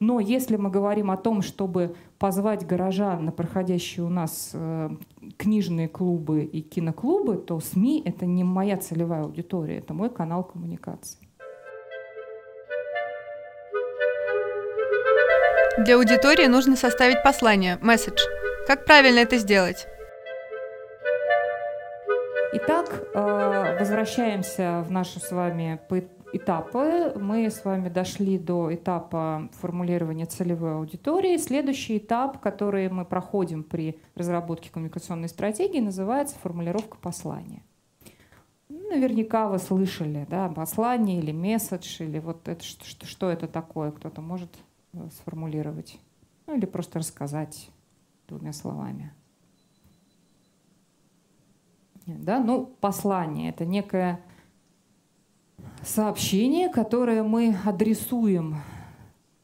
[0.01, 4.91] Но если мы говорим о том, чтобы позвать горожан на проходящие у нас э,
[5.37, 11.19] книжные клубы и киноклубы, то СМИ— это не моя целевая аудитория, это мой канал коммуникации.
[15.79, 18.21] Для аудитории нужно составить послание, месседж.
[18.67, 19.87] Как правильно это сделать?
[22.53, 25.81] Итак, э, возвращаемся в нашу с вами
[26.33, 27.13] этапы.
[27.17, 31.37] Мы с вами дошли до этапа формулирования целевой аудитории.
[31.37, 37.63] Следующий этап, который мы проходим при разработке коммуникационной стратегии, называется формулировка послания.
[38.69, 44.21] Наверняка вы слышали, да, послание или месседж, или вот это, что, что это такое, кто-то
[44.21, 44.51] может
[44.93, 45.99] э, сформулировать.
[46.47, 47.71] Ну или просто рассказать
[48.27, 49.13] двумя словами.
[52.07, 54.21] Да, ну, послание— это некое
[55.83, 58.57] сообщение, которое мы адресуем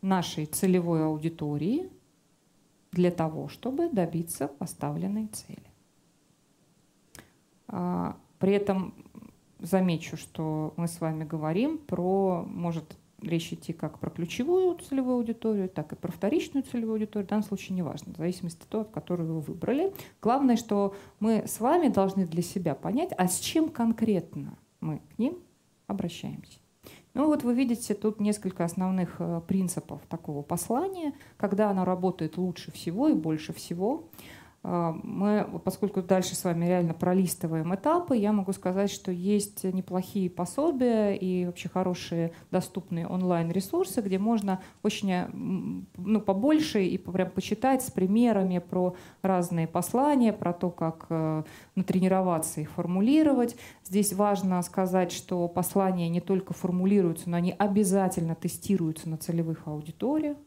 [0.03, 1.91] нашей целевой аудитории
[2.93, 5.63] для того, чтобы добиться поставленной цели.
[7.69, 8.95] А, при этом
[9.59, 15.69] замечу, что мы с вами говорим про, может речь идти как про ключевую целевую аудиторию,
[15.69, 17.27] так и про вторичную целевую аудиторию.
[17.27, 19.95] В данном случае неважно, в зависимости от того, которую вы выбрали.
[20.21, 25.19] Главное, что мы с вами должны для себя понять, а с чем конкретно мы к
[25.19, 25.39] ним
[25.87, 26.59] обращаемся.
[27.15, 32.73] Ну вот вы видите тут несколько основных э, принципов такого послания, когда оно работает лучше
[32.73, 34.09] всего и больше всего.
[34.67, 40.31] А, мы, поскольку дальше с вами реально пролистываем этапы, я могу сказать, что есть неплохие
[40.31, 45.29] пособия и вообще хорошие доступные онлайн-ресурсы, где можно очень э,
[45.99, 51.43] ну, побольше и прям почитать с примерами про разные послания, про то, как э,
[51.75, 53.57] натренироваться их формулировать.
[53.85, 60.39] Здесь важно сказать, что послания не только формулируются, но они обязательно тестируются на целевых аудиториях.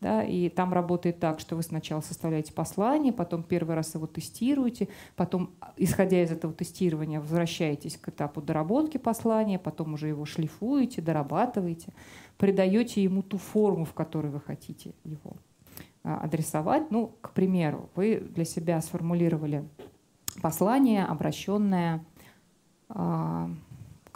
[0.00, 4.88] Да, и там работает так, что вы сначала составляете послание, потом первый раз его тестируете,
[5.16, 11.94] потом, исходя из этого тестирования, возвращаетесь к этапу доработки послания, потом уже его шлифуете, дорабатываете,
[12.36, 15.38] придаете ему ту форму, в которой вы хотите его
[16.04, 16.90] а, адресовать.
[16.90, 19.66] Ну, к примеру, вы для себя сформулировали
[20.42, 22.04] послание, обращенное
[22.90, 23.50] а,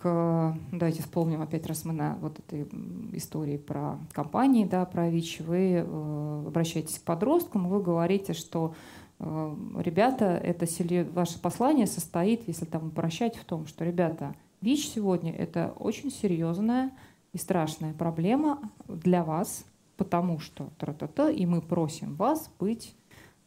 [0.00, 2.66] к, давайте вспомним опять раз мы на вот этой
[3.12, 8.74] истории про компании, да, про ВИЧ, вы э, обращаетесь к подросткам, вы говорите, что
[9.18, 10.66] э, ребята, это
[11.12, 16.92] ваше послание состоит, если там упрощать, в том, что, ребята, ВИЧ сегодня это очень серьезная
[17.34, 18.58] и страшная проблема
[18.88, 19.66] для вас,
[19.98, 22.94] потому что тра-та-та, и мы просим вас быть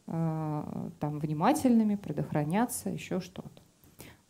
[0.06, 3.63] э, там внимательными, предохраняться, еще что-то.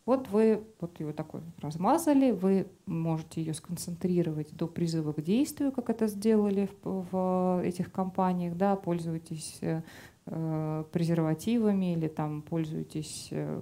[0.05, 5.89] Вот вы вот его такой размазали, вы можете ее сконцентрировать до призыва к действию, как
[5.89, 13.61] это сделали в, в этих компаниях, да, пользуйтесь э, презервативами или там пользуйтесь э,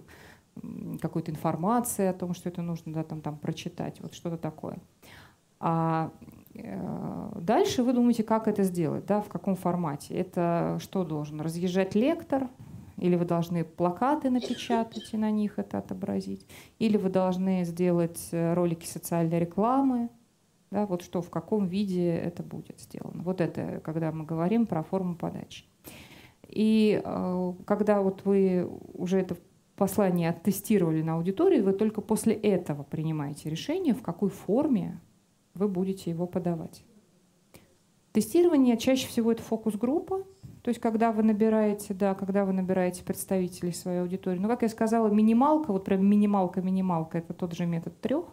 [1.01, 4.79] какой-то информацией о том, что это нужно да, там, там прочитать, вот что-то такое.
[5.59, 6.11] А
[6.55, 10.13] э, дальше вы думаете, как это сделать, да, в каком формате.
[10.13, 11.39] Это что должен?
[11.39, 12.49] Разъезжать лектор,
[12.97, 16.45] или вы должны плакаты напечатать и на них это отобразить,
[16.79, 20.09] или вы должны сделать э, ролики социальной рекламы,
[20.71, 23.21] да, вот что, в каком виде это будет сделано.
[23.23, 25.65] Вот это, когда мы говорим про форму подачи.
[26.47, 29.37] И э, когда вот вы уже это
[29.75, 34.99] послание оттестировали на аудитории, вы только после этого принимаете решение, в какой форме
[35.53, 36.83] вы будете его подавать.
[38.11, 40.23] Тестирование чаще всего это фокус-группа,
[40.63, 44.39] то есть, когда вы набираете, да, когда вы набираете представителей своей аудитории.
[44.39, 48.25] Ну, как я сказала, минималка, вот прям минималка-минималка, это тот же метод трех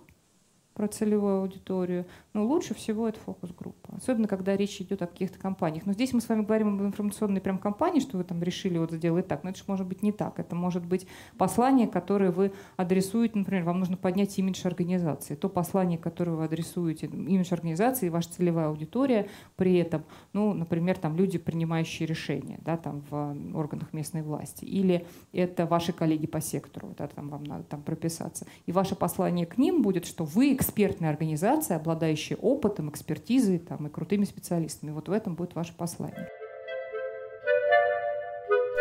[0.75, 2.07] про целевую аудиторию.
[2.33, 3.97] Но лучше всего это фокус-группа.
[3.97, 5.85] Особенно, когда речь идет о каких-то компаниях.
[5.85, 8.93] Но здесь мы с вами говорим об информационной прям компании, что вы там решили вот
[8.93, 9.43] сделать так.
[9.43, 10.39] Но это же может быть не так.
[10.39, 15.35] Это может быть послание, которое вы адресуете, например, вам нужно поднять имидж организации.
[15.35, 21.17] То послание, которое вы адресуете, имидж организации, ваша целевая аудитория при этом, ну, например, там
[21.17, 24.65] люди, принимающие решения, да, там в органах местной власти.
[24.65, 28.47] Или это ваши коллеги по сектору, да, там вам надо там прописаться.
[28.67, 33.91] И ваше послание к ним будет, что вы экспертная организация, обладающая опытом, экспертизой там, и
[33.91, 34.91] крутыми специалистами.
[34.91, 36.29] Вот в этом будет ваше послание.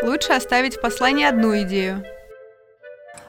[0.04, 2.04] Лучше оставить в послании одну идею.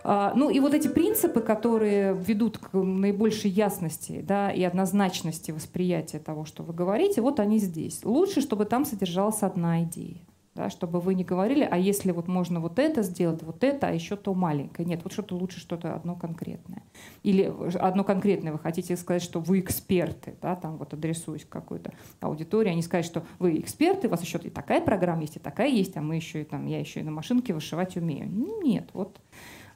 [0.03, 6.19] А, ну и вот эти принципы, которые ведут к наибольшей ясности да, и однозначности восприятия
[6.19, 8.05] того, что вы говорите, вот они здесь.
[8.05, 10.19] Лучше, чтобы там содержалась одна идея
[10.55, 13.93] да, чтобы вы не говорили, а если вот можно вот это сделать, вот это, а
[13.93, 14.87] еще то маленькое.
[14.87, 16.83] Нет, вот что-то лучше, что-то одно конкретное.
[17.23, 21.93] Или одно конкретное, вы хотите сказать, что вы эксперты, да, там вот адресуюсь к какой-то
[22.21, 25.69] аудитории, они скажут, что вы эксперты, у вас еще и такая программа есть, и такая
[25.69, 28.29] есть, а мы еще и там, я еще и на машинке вышивать умею.
[28.63, 29.21] Нет, вот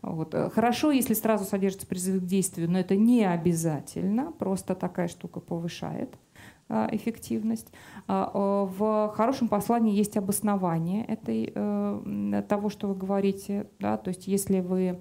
[0.02, 0.34] вот.
[0.54, 6.14] Хорошо, если сразу содержится призыв к действию, но это не обязательно, просто такая штука повышает.
[6.66, 7.72] А, эффективность.
[8.08, 8.30] А,
[8.64, 13.66] в хорошем послании есть обоснование этой, э, того, что вы говорите.
[13.80, 13.98] Да?
[13.98, 15.00] То есть если вы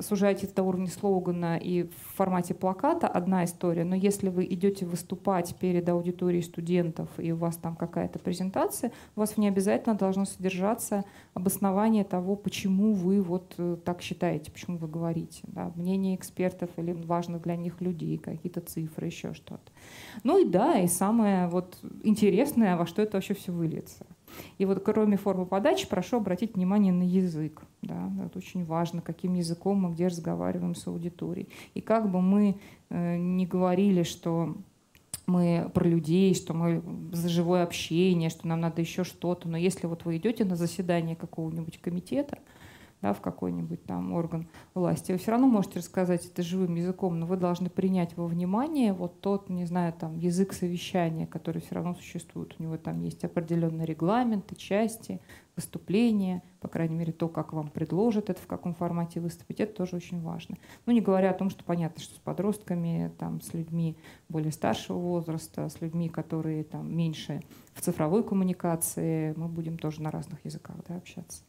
[0.00, 4.86] сужаете это до уровня слогана и в формате плаката одна история, но если вы идете
[4.86, 9.94] выступать перед аудиторией студентов и у вас там какая-то презентация, у вас в ней обязательно
[9.94, 11.04] должно содержаться
[11.34, 16.92] обоснование того, почему вы вот э, так считаете, почему вы говорите, да, мнение экспертов или
[16.92, 19.72] важных для них людей, какие-то цифры, еще что-то.
[20.24, 24.06] Ну и да, и самое вот интересное, во что это вообще все выльется.
[24.58, 27.62] И вот кроме формы подачи, прошу обратить внимание на язык.
[27.82, 31.48] Да, это очень важно, каким языком мы где разговариваем с аудиторией.
[31.74, 32.56] И как бы мы
[32.90, 34.56] э, не говорили, что
[35.26, 39.48] мы про людей, что мы за живое общение, что нам надо еще что-то.
[39.48, 42.38] Но если вот вы идете на заседание какого-нибудь комитета,
[43.02, 47.26] да, в какой-нибудь там орган власти, вы все равно можете рассказать это живым языком, но
[47.26, 51.94] вы должны принять во внимание вот тот, не знаю, там язык совещания, который все равно
[51.94, 52.54] существует.
[52.58, 55.20] У него там есть определенные регламенты, части,
[55.56, 59.96] выступления, по крайней мере, то, как вам предложат это, в каком формате выступить, это тоже
[59.96, 60.56] очень важно.
[60.86, 63.96] Ну, не говоря о том, что понятно, что с подростками, там, с людьми
[64.28, 67.42] более старшего возраста, с людьми, которые там меньше
[67.74, 71.42] в цифровой коммуникации, мы будем тоже на разных языках да, общаться.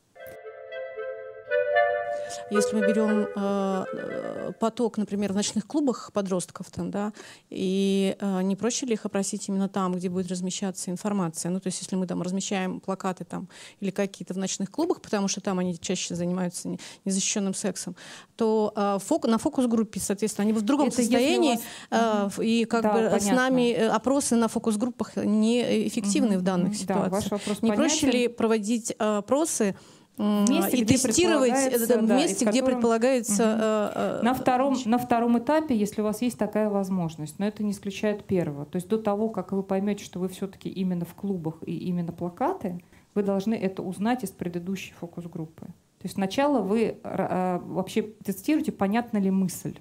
[2.52, 7.14] Если мы берем э, э, поток, например, в ночных клубах подростков, там, да,
[7.50, 11.52] и э, не проще ли их опросить именно там, где будет размещаться информация?
[11.52, 13.50] Ну, то есть, если мы там размещаем плакаты там
[13.80, 17.96] или какие-то в ночных клубах, потому что там они чаще занимаются незащищенным сексом,
[18.36, 21.60] то э, фок, на фокус-группе, соответственно, они в другом Это состоянии,
[21.90, 22.38] вас...
[22.40, 23.20] э, и как да, бы понятно.
[23.20, 26.40] с нами э, опросы на фокус-группах неэффективны угу.
[26.40, 27.30] в данных ситуациях.
[27.30, 27.76] Да, не понятен.
[27.76, 29.76] проще ли проводить э, опросы
[30.18, 33.44] Месте, и где тестировать это в да, месте, где предполагается...
[33.44, 33.62] Мгм.
[33.62, 37.64] э, э, На втором, на втором этапе, если у вас есть такая возможность, но это
[37.64, 38.66] не исключает первого.
[38.66, 42.12] То есть до того, как вы поймете, что вы все-таки именно в клубах и именно
[42.12, 42.84] плакаты,
[43.16, 45.66] вы должны это узнать из предыдущей фокус-группы.
[45.66, 49.80] То есть сначала вы э, вообще тестируете, понятна ли мысль.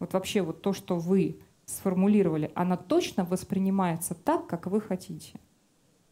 [0.00, 5.38] Вот вообще вот то, что вы сформулировали, она точно воспринимается так, как вы хотите.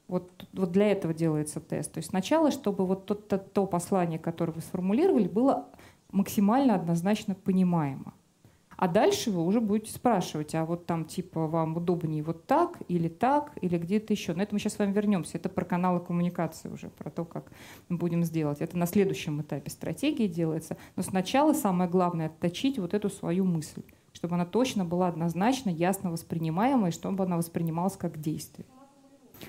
[0.09, 1.93] Вот, вот для этого делается тест.
[1.93, 5.69] То есть сначала, чтобы вот то, то, то послание, которое вы сформулировали, было
[6.11, 8.15] максимально однозначно понимаемо.
[8.79, 13.09] А дальше вы уже будете спрашивать, а вот там типа вам удобнее вот так или
[13.09, 14.35] так, или где-то еще.
[14.35, 15.37] Но это мы сейчас с вами вернемся.
[15.37, 17.51] Это про каналы коммуникации уже, про то, как
[17.89, 18.61] мы будем сделать.
[18.61, 20.77] Это на следующем этапе стратегии делается.
[20.95, 23.83] Но сначала самое главное отточить вот эту свою мысль,
[24.13, 28.65] чтобы она точно была однозначно, ясно воспринимаемой, чтобы она воспринималась как действие.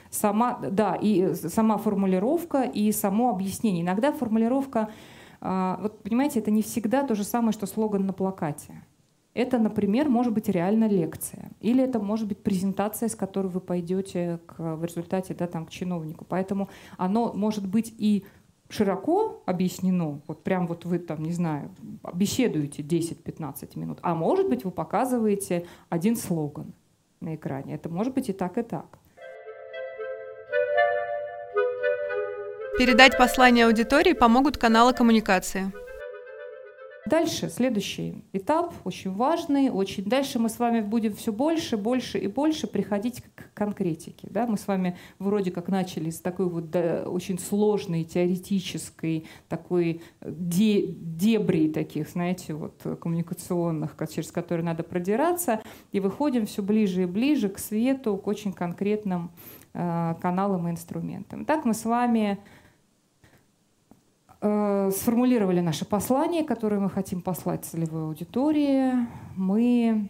[0.09, 3.83] Сама, да, и сама формулировка, и само объяснение.
[3.83, 4.89] Иногда формулировка,
[5.41, 8.83] а, вот понимаете, это не всегда то же самое, что слоган на плакате.
[9.33, 11.51] Это, например, может быть реально лекция.
[11.61, 15.69] Или это может быть презентация, с которой вы пойдете к, в результате да, там, к
[15.69, 16.25] чиновнику.
[16.27, 18.25] Поэтому оно может быть и
[18.69, 21.71] широко объяснено, вот прям вот вы там, не знаю,
[22.13, 26.73] беседуете 10-15 минут, а может быть вы показываете один слоган
[27.19, 27.73] на экране.
[27.73, 28.98] Это может быть и так, и так.
[32.79, 35.73] Передать послание аудитории помогут каналы коммуникации.
[37.05, 39.69] Дальше, следующий этап, очень важный.
[39.69, 40.05] Очень...
[40.05, 44.29] Дальше мы с вами будем все больше, больше и больше приходить к конкретике.
[44.31, 44.47] Да?
[44.47, 50.87] Мы с вами вроде как начали с такой вот да, очень сложной, теоретической, такой де...
[50.87, 55.59] дебри таких, знаете, вот коммуникационных, ко- через которые надо продираться,
[55.91, 59.31] и выходим все ближе и ближе к свету, к очень конкретным
[59.73, 61.43] э, каналам и инструментам.
[61.43, 62.58] Так мы с вами э,
[64.41, 68.93] сформулировали наше послание, которое мы хотим послать целевой аудитории.
[69.35, 70.09] Мы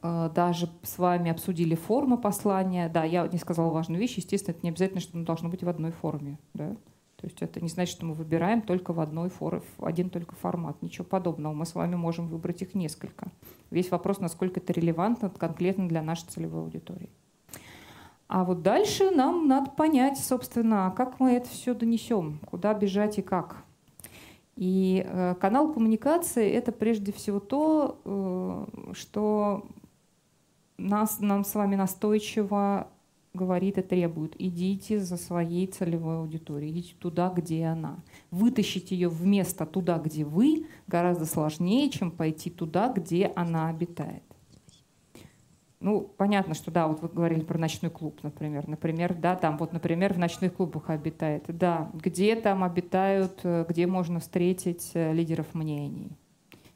[0.00, 2.88] э, даже с вами обсудили формы послания.
[2.88, 4.16] Да, я не сказала важную вещь.
[4.16, 6.38] Естественно, это не обязательно, что оно должно быть в одной форме.
[6.54, 6.76] Да?
[7.16, 10.82] То есть это не значит, что мы выбираем только в одной форме, один только формат.
[10.82, 11.52] Ничего подобного.
[11.52, 13.30] Мы с вами можем выбрать их несколько.
[13.70, 17.10] Весь вопрос, насколько это релевантно конкретно для нашей целевой аудитории.
[18.34, 23.22] А вот дальше нам надо понять, собственно, как мы это все донесем, куда бежать и
[23.22, 23.62] как.
[24.56, 29.66] И э, канал коммуникации это прежде всего то, э, что
[30.78, 32.88] нас, нам с вами настойчиво
[33.34, 34.34] говорит и требует.
[34.40, 37.98] Идите за своей целевой аудиторией, идите туда, где она.
[38.30, 44.22] Вытащить ее вместо туда, где вы, гораздо сложнее, чем пойти туда, где она обитает.
[45.82, 48.68] Ну, понятно, что да, вот вы говорили про ночной клуб, например.
[48.68, 51.44] Например, да, там вот, например, в ночных клубах обитает.
[51.48, 56.12] Да, где там обитают, э, где можно встретить э, лидеров мнений,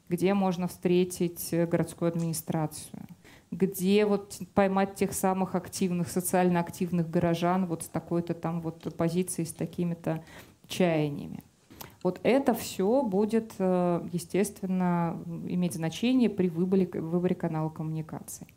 [0.09, 3.01] где можно встретить э, городскую администрацию,
[3.49, 9.47] где вот поймать тех самых активных, социально активных горожан вот с такой-то там вот позицией,
[9.47, 10.21] с такими-то
[10.67, 11.45] чаяниями.
[12.03, 18.47] Вот это все будет, естественно, иметь значение при выборе, выборе канала коммуникации.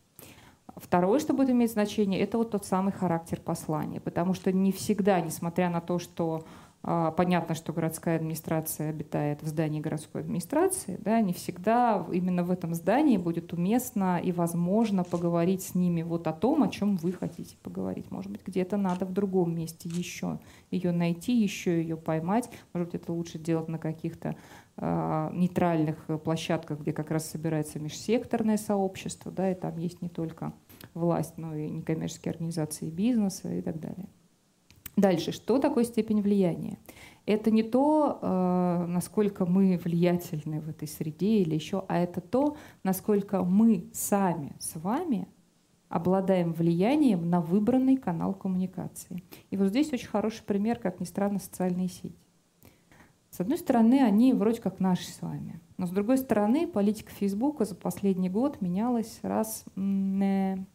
[0.77, 5.21] Второе, что будет иметь значение, это вот тот самый характер послания, потому что не всегда,
[5.21, 6.45] несмотря на то, что
[6.83, 12.51] а, понятно, что городская администрация обитает в здании городской администрации, да, не всегда именно в
[12.51, 17.13] этом здании будет уместно и возможно поговорить с ними вот о том, о чем вы
[17.13, 18.11] хотите поговорить.
[18.11, 20.39] Может быть, где-то надо в другом месте еще
[20.71, 22.49] ее найти, еще ее поймать.
[22.73, 24.37] Может быть, это лучше делать на каких-то
[24.77, 30.55] нейтральных площадках, где как раз собирается межсекторное сообщество, да, и там есть не только
[30.95, 34.09] власть, но и некоммерческие организации бизнеса и так далее.
[34.97, 36.79] Дальше, что такое степень влияния?
[37.25, 42.57] Это не то, э, насколько мы влиятельны в этой среде или еще, а это то,
[42.83, 45.29] насколько мы сами с вами
[45.89, 49.23] обладаем влиянием на выбранный канал коммуникации.
[49.51, 52.17] И вот здесь очень хороший пример, как ни странно, социальные сети.
[53.31, 55.61] С одной стороны, они вроде как наши с вами.
[55.77, 59.65] Но с другой стороны, политика Фейсбука за последний год менялась раз...
[59.77, 60.67] м,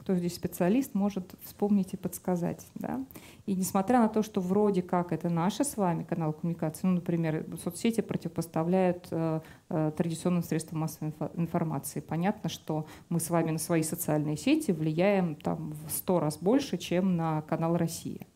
[0.00, 2.66] кто здесь специалист, может вспомнить и подсказать.
[2.74, 3.04] Да?
[3.46, 7.46] И несмотря на то, что вроде как это наши с вами канал коммуникации, ну, например,
[7.62, 12.00] соцсети противопоставляют э, э, традиционным средствам массовой инфо- информации.
[12.00, 16.78] Понятно, что мы с вами на свои социальные сети влияем там в сто раз больше,
[16.78, 18.26] чем на канал «Россия»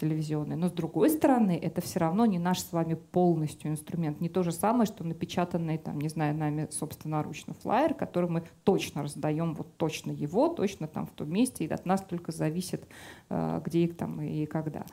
[0.00, 0.56] телевизионный.
[0.56, 4.20] Но с другой стороны, это все равно не наш с вами полностью инструмент.
[4.20, 9.02] Не то же самое, что напечатанный, там, не знаю, нами собственноручно флайер, который мы точно
[9.02, 12.86] раздаем, вот точно его, точно там в том месте, и от нас только зависит,
[13.28, 14.86] э, где их там и когда.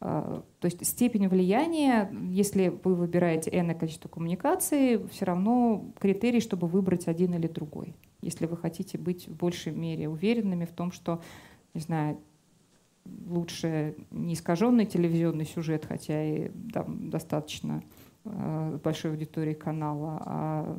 [0.00, 7.06] То есть степень влияния, если вы выбираете n количество коммуникаций, все равно критерий, чтобы выбрать
[7.06, 7.94] один или другой.
[8.22, 11.20] Если вы хотите быть в большей мере уверенными в том, что,
[11.74, 12.18] не знаю,
[13.04, 17.82] лучше не искаженный телевизионный сюжет, хотя и там достаточно
[18.24, 20.78] э, большой аудитории канала, а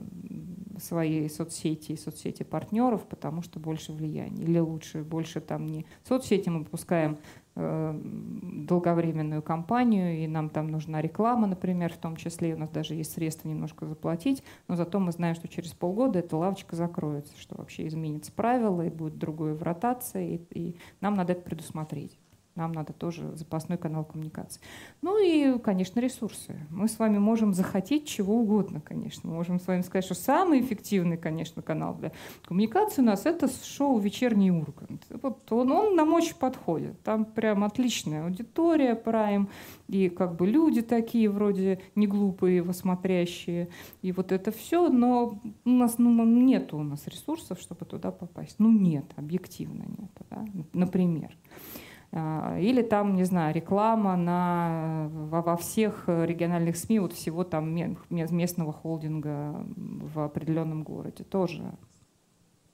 [0.80, 4.43] свои соцсети и соцсети партнеров, потому что больше влияния.
[4.43, 7.17] Или лучше, больше там не соцсети мы выпускаем
[7.56, 12.56] долговременную кампанию, и нам там нужна реклама, например, в том числе.
[12.56, 16.38] У нас даже есть средства немножко заплатить, но зато мы знаем, что через полгода эта
[16.38, 21.34] лавочка закроется, что вообще изменится правила, и будет другое в ротации, и, и нам надо
[21.34, 22.20] это предусмотреть.
[22.56, 24.62] Нам надо тоже запасной канал коммуникации.
[25.02, 26.60] Ну и, конечно, ресурсы.
[26.70, 29.30] Мы с вами можем захотеть чего угодно, конечно.
[29.30, 32.12] Мы можем с вами сказать, что самый эффективный, конечно, канал для
[32.43, 35.06] коммуникации у нас это шоу «Вечерний Ургант».
[35.22, 37.02] Вот он, он нам очень подходит.
[37.04, 39.49] Там прям отличная аудитория, прайм,
[39.88, 43.70] и как бы люди такие вроде не глупые, его смотрящие.
[44.02, 48.56] И вот это все, но у нас ну, нет у нас ресурсов, чтобы туда попасть.
[48.60, 50.45] Ну нет, объективно нет, да?
[50.74, 51.32] например.
[51.32, 57.74] А, или там, не знаю, реклама на, во, во всех региональных СМИ вот всего там
[58.09, 61.24] местного холдинга в определенном городе.
[61.24, 61.64] Тоже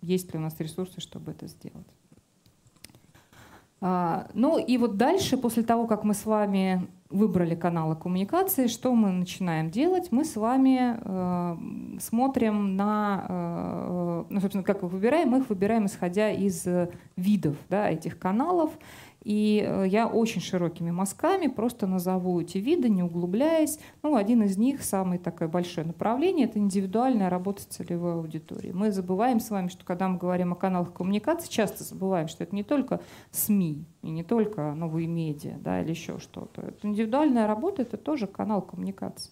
[0.01, 1.87] есть ли у нас ресурсы, чтобы это сделать.
[3.79, 8.93] А, ну и вот дальше, после того, как мы с вами выбрали каналы коммуникации, что
[8.93, 10.11] мы начинаем делать?
[10.11, 15.29] Мы с вами э, смотрим на, э, ну, собственно, как их выбираем?
[15.29, 16.67] Мы их выбираем, исходя из
[17.15, 18.71] видов да, этих каналов.
[19.27, 23.77] И э, я очень широкими мазками просто назову эти виды, не углубляясь.
[24.01, 28.71] Ну, один из них, самое такое большое направление, это индивидуальная работа с целевой аудиторией.
[28.71, 32.55] Мы забываем с вами, что когда мы говорим о каналах коммуникации, часто забываем, что это
[32.55, 33.01] не только
[33.31, 36.61] СМИ и не только новые медиа да, или еще что-то.
[36.61, 39.31] Это индивидуальная работа— это тоже канал коммуникации.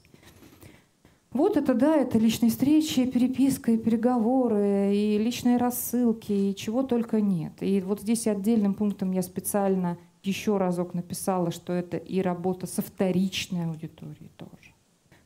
[1.32, 7.22] Вот это да, это личные встречи, переписка, и переговоры, и личные рассылки, и чего только
[7.22, 7.54] нет.
[7.62, 12.82] И вот здесь отдельным пунктом я специально еще разок написала, что это и работа со
[12.82, 14.65] вторичной аудиторией тоже.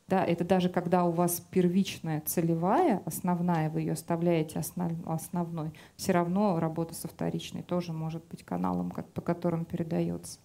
[0.10, 6.14] Да, это даже когда у вас первичная целевая, основная, вы ее оставляете основ, основной, все
[6.14, 10.39] равно работа со вторичной тоже может быть каналом, по которым передается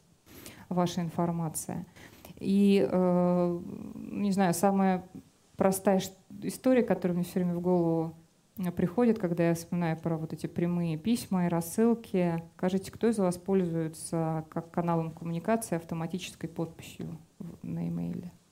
[0.68, 1.86] ваша информация.
[2.40, 3.60] И, э,
[3.94, 5.02] не знаю, самое
[5.56, 6.02] простая
[6.42, 8.14] история, которая мне все время в голову
[8.58, 12.42] э, приходит, когда я вспоминаю про вот эти прямые письма и рассылки.
[12.58, 17.16] Скажите, кто из вас пользуется как каналом коммуникации автоматической подписью
[17.62, 18.30] на имейле?
[18.30, 18.43] Ну,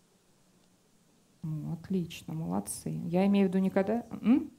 [1.72, 2.90] отлично, молодцы.
[2.90, 4.04] Я имею в виду никогда...
[4.22, 4.50] М?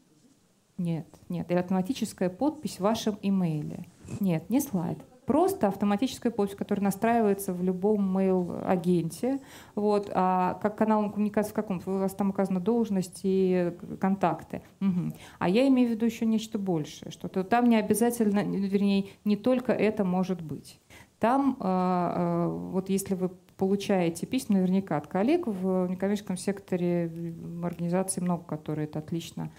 [0.77, 1.51] Нет, нет.
[1.51, 3.85] И автоматическая подпись в вашем имейле.
[4.19, 9.39] Нет, не слайд просто автоматическая подпись, которая настраивается в любом mail-агенте.
[9.75, 10.09] Вот.
[10.13, 11.81] А как каналом коммуникации в каком?
[11.85, 14.61] У вас там указана должность и контакты.
[14.81, 15.13] Угу.
[15.39, 19.35] А я имею в виду еще нечто большее, что -то там не обязательно, вернее, не
[19.35, 20.79] только это может быть.
[21.19, 27.11] Там, э, э, вот если вы получаете письма наверняка от коллег в некоммерческом секторе
[27.63, 29.51] организации много, которые это отлично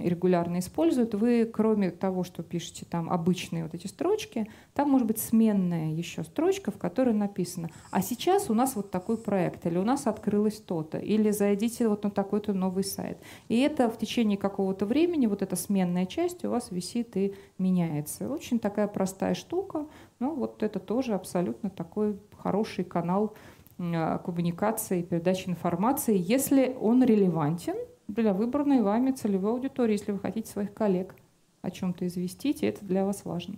[0.00, 5.18] регулярно используют, вы, кроме того, что пишете там обычные вот эти строчки, там может быть
[5.18, 9.84] сменная еще строчка, в которой написано, а сейчас у нас вот такой проект, или у
[9.84, 13.18] нас открылось то-то, или зайдите вот на такой-то новый сайт.
[13.48, 18.28] И это в течение какого-то времени, вот эта сменная часть у вас висит и меняется.
[18.28, 19.86] Очень такая простая штука,
[20.18, 23.34] но вот это тоже абсолютно такой хороший канал
[23.78, 27.76] коммуникации, передачи информации, если он релевантен–
[28.08, 31.14] для выбранной вами целевой аудитории, если вы хотите своих коллег
[31.62, 33.56] о чем-то известить, и это для вас важно.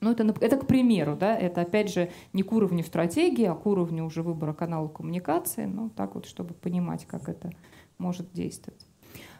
[0.00, 3.64] Ну, это, это к примеру, да, это опять же не к уровню стратегии, а к
[3.66, 7.52] уровню уже выбора канала коммуникации, ну, так вот, чтобы понимать, как это
[7.96, 8.86] может действовать.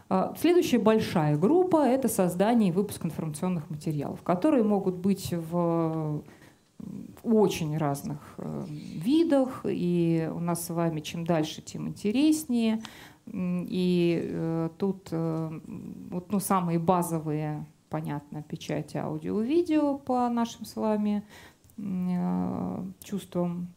[0.09, 6.23] А, следующая большая группа– это создание и выпуск информационных материалов, которые могут быть в
[7.23, 12.81] очень разных э, видах, и у нас с вами чем дальше, тем интереснее.
[13.33, 15.61] И э, тут э,
[16.11, 21.23] вот, ну, самые базовые, понятно, печати аудио-видео по нашим с вами
[21.79, 23.69] э, чувствам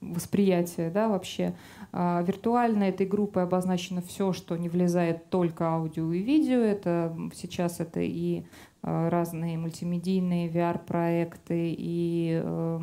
[0.00, 1.54] восприятия, да, вообще.
[1.90, 6.60] А виртуально этой группой обозначено все, что не влезает только аудио и видео.
[6.60, 8.44] Это сейчас это и
[8.82, 12.80] разные мультимедийные VR-проекты и э,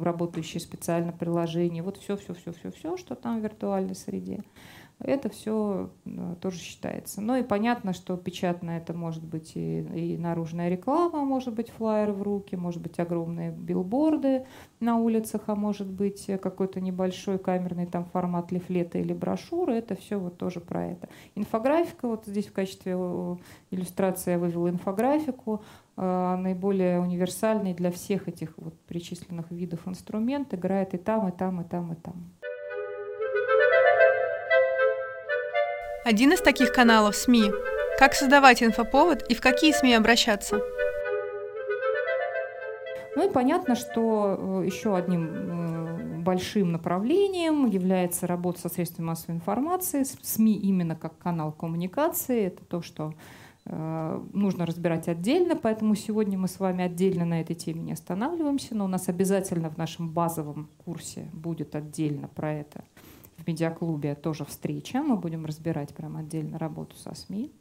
[0.00, 1.82] работающие специально приложения.
[1.82, 4.42] Вот все, все, все, все, все, что там в виртуальной среде.
[5.04, 5.90] Это все
[6.40, 7.20] тоже считается.
[7.20, 12.12] Ну и понятно, что печатно это может быть и, и наружная реклама, может быть флайер
[12.12, 14.46] в руки, может быть огромные билборды
[14.80, 19.74] на улицах, а может быть какой-то небольшой камерный там формат лифлета или брошюры.
[19.74, 21.08] Это все вот тоже про это.
[21.34, 22.92] Инфографика, вот здесь в качестве
[23.70, 25.62] иллюстрации я вывела инфографику.
[25.96, 31.60] Э, наиболее универсальный для всех этих вот перечисленных видов инструмент, играет и там, и там,
[31.60, 32.14] и там, и там.
[36.04, 37.50] Один из таких каналов– СМИ.
[37.98, 40.60] Как создавать инфоповод и в какие СМИ обращаться?
[43.16, 49.36] Ну и понятно, что э, еще одним э, большим направлением является работа со средствами массовой
[49.36, 52.46] информации, СМИ именно как канал коммуникации.
[52.46, 53.14] Это то, что
[53.66, 58.74] Э, нужно разбирать отдельно, поэтому сегодня мы с вами отдельно на этой теме не останавливаемся,
[58.74, 62.84] но у нас обязательно в нашем базовом курсе будет отдельно про это
[63.36, 65.02] в медиаклубе тоже встреча.
[65.02, 67.52] Мы будем разбирать прям отдельно работу со СМИ.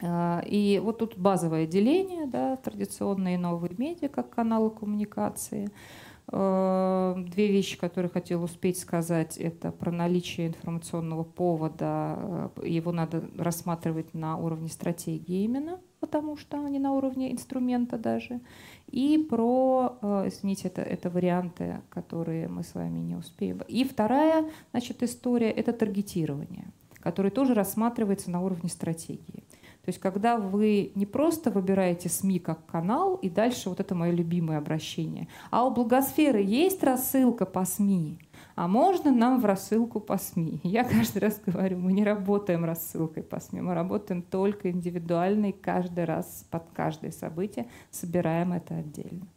[0.00, 5.70] Э, и вот тут базовое деление, да, традиционные и новые медиа как каналы коммуникации–
[6.28, 12.50] две вещи, которые хотела успеть сказать, это про наличие информационного повода.
[12.56, 18.40] Э, его надо рассматривать на уровне стратегии именно, потому что не на уровне инструмента даже.
[18.88, 23.62] И про, э, извините, это, это варианты, которые мы с вами не успеем.
[23.68, 29.45] И вторая значит, история– это таргетирование, которое тоже рассматривается на уровне стратегии.
[29.86, 34.10] То есть когда вы не просто выбираете СМИ как канал, и дальше вот это мое
[34.10, 38.18] любимое обращение, а у благосферы есть рассылка по СМИ,
[38.56, 40.58] а можно нам в рассылку по СМИ?
[40.64, 45.52] Я каждый раз говорю, мы не работаем рассылкой по СМИ, мы работаем только индивидуально и
[45.52, 49.28] каждый раз под каждое событие собираем это отдельно.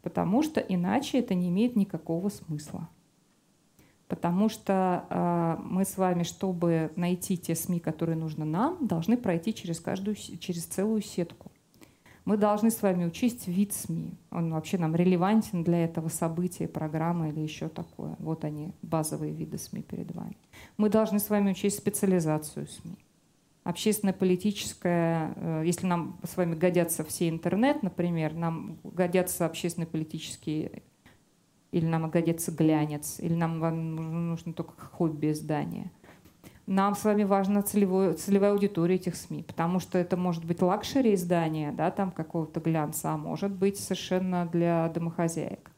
[0.00, 2.88] Потому что иначе это не имеет никакого смысла
[4.12, 9.54] потому что э, мы с вами, чтобы найти те СМИ, которые нужны нам, должны пройти
[9.54, 11.50] через каждую, через целую сетку.
[12.26, 14.12] Мы должны с вами учесть вид СМИ.
[14.30, 18.14] Он вообще нам релевантен для этого события, программы или еще такое.
[18.18, 20.36] Вот они, базовые виды СМИ перед вами.
[20.76, 22.98] Мы должны с вами учесть специализацию СМИ.
[23.64, 30.82] Общественно-политическая, э, если нам с вами годятся все интернет, например, нам годятся общественно-политические
[31.72, 33.58] или нам годится глянец, или нам
[34.28, 35.90] нужно только хобби издания.
[36.66, 41.14] Нам с вами важна целевой, целевая аудитория этих СМИ, потому что это может быть luxury
[41.14, 45.72] издания, да, там какого-то глянца, а может быть совершенно для домохозяек.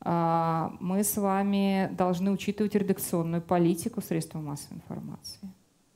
[0.00, 5.50] А, мы с вами должны учитывать редакционную политику средств массовой информации.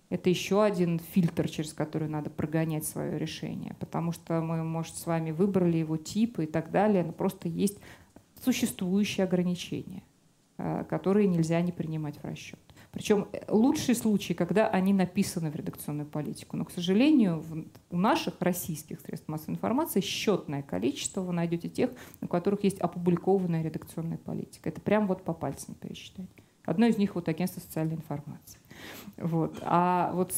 [0.09, 5.07] Это еще один фильтр, через который надо прогонять свое решение, потому что мы, может, с
[5.07, 7.79] вами выбрали его тип и так далее, но просто есть
[8.43, 10.03] существующие ограничения,
[10.59, 12.59] э, которые нельзя не принимать в расчет.
[12.93, 16.57] Причем э, лучший случай, когда они написаны в редакционную политику.
[16.57, 17.45] Но, к сожалению,
[17.91, 23.63] у наших российских средств массовой информации счетное количество вы найдете тех, у которых есть опубликованная
[23.63, 24.69] редакционная политика.
[24.69, 26.29] Это прям вот по пальцам пересчитать.
[26.65, 28.59] Одно из них вот агентство социальной информации.
[29.17, 29.59] Вот.
[29.63, 30.33] А вот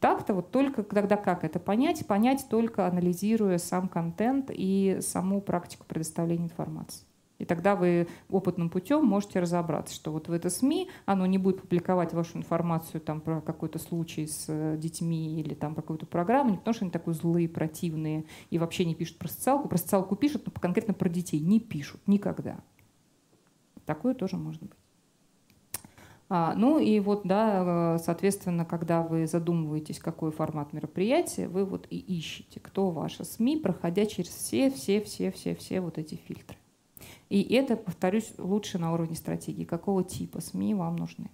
[0.00, 2.06] так-то вот только тогда как это понять?
[2.06, 7.04] Понять только анализируя сам контент и саму практику предоставления информации.
[7.40, 11.62] И тогда вы опытным путем можете разобраться, что вот в это СМИ оно не будет
[11.62, 16.58] публиковать вашу информацию там, про какой-то случай с э, детьми или там какую-то программу, не
[16.58, 19.70] потому что они такие злые, противные и вообще не пишут про социалку.
[19.70, 22.60] Про социалку пишут, но конкретно про детей не пишут никогда.
[23.86, 24.79] Такое тоже может быть.
[26.32, 31.88] А, ну и вот, да, э, соответственно, когда вы задумываетесь, какой формат мероприятия, вы вот
[31.90, 36.56] и ищете, кто ваши СМИ, проходя через все, все, все, все, все вот эти фильтры.
[37.30, 41.30] И это, повторюсь, лучше на уровне стратегии, какого типа СМИ вам нужны.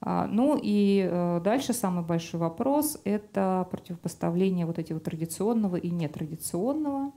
[0.00, 7.12] А, ну и э, дальше самый большой вопрос– это противопоставление вот этого традиционного и нетрадиционного.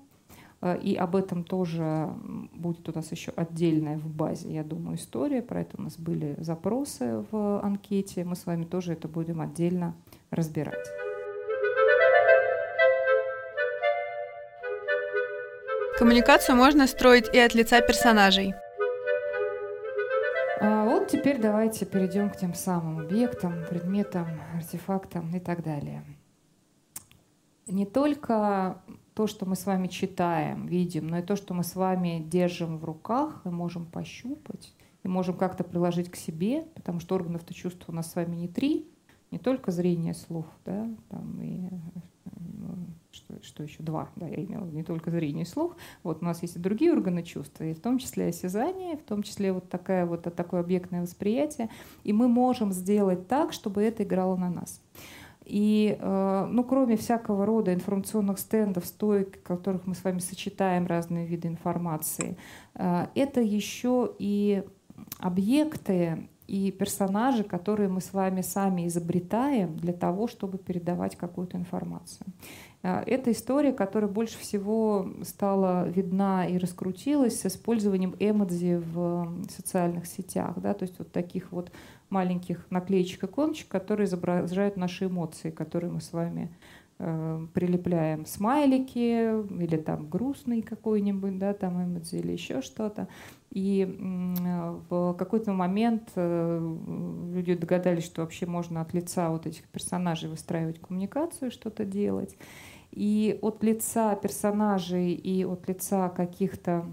[0.62, 2.10] Э, и об этом тоже
[2.53, 5.41] будет у нас еще отдельная в базе, я думаю, история.
[5.41, 8.24] Про это у нас были запросы в анкете.
[8.24, 9.95] Мы с вами тоже это будем отдельно
[10.32, 10.88] разбирать.
[15.97, 18.53] Коммуникацию можно строить и от лица персонажей.
[20.60, 26.03] А вот теперь давайте перейдем к тем самым объектам, предметам, артефактам и так далее.
[27.68, 28.82] Не только
[29.16, 32.78] то, что мы с вами читаем, видим, но и то, что мы с вами держим
[32.78, 37.86] в руках и можем пощупать, и можем как-то приложить к себе, потому что органов-то чувств
[37.88, 38.88] у нас с вами не три,
[39.32, 41.70] не только зрение, слух, да, там и
[43.11, 45.78] что, что еще два, да, я имела не только зрение и слух.
[46.03, 49.24] Вот у нас есть и другие органы чувств, и в том числе осязание, в том
[49.24, 51.70] числе вот такая вот такое объектное восприятие.
[52.03, 54.82] И мы можем сделать так, чтобы это играло на нас.
[55.46, 60.88] И, э, ну, кроме всякого рода информационных стендов, стоек, в которых мы с вами сочетаем
[60.88, 62.38] разные виды информации,
[62.74, 64.64] э, это еще и
[65.20, 72.28] объекты и персонажи, которые мы с вами сами изобретаем для того, чтобы передавать какую-то информацию.
[72.84, 80.06] Э, это история, которая больше всего стала видна и раскрутилась с использованием эмодзи в социальных
[80.06, 80.54] сетях.
[80.58, 80.74] Да?
[80.74, 81.72] То есть вот таких вот
[82.10, 86.49] маленьких наклеечек иконочек, которые изображают наши эмоции, которые мы с вами
[86.99, 93.08] э, прилепляем смайлики или там грустный какой-нибудь, да, там эмодзи или еще что-то.
[93.51, 93.86] И
[94.89, 96.76] в какой-то момент э,
[97.34, 102.38] люди догадались, что вообще можно от лица вот этих персонажей выстраивать коммуникацию, что-то делать.
[102.91, 106.86] И от лица персонажей и от лица каких-то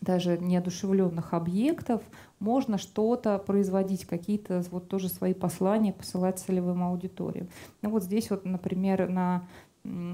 [0.00, 2.02] даже неодушевленных объектов
[2.38, 7.48] можно что-то производить, какие-то вот тоже свои послания посылать целевым аудиториям.
[7.82, 9.46] Ну вот здесь вот, например, на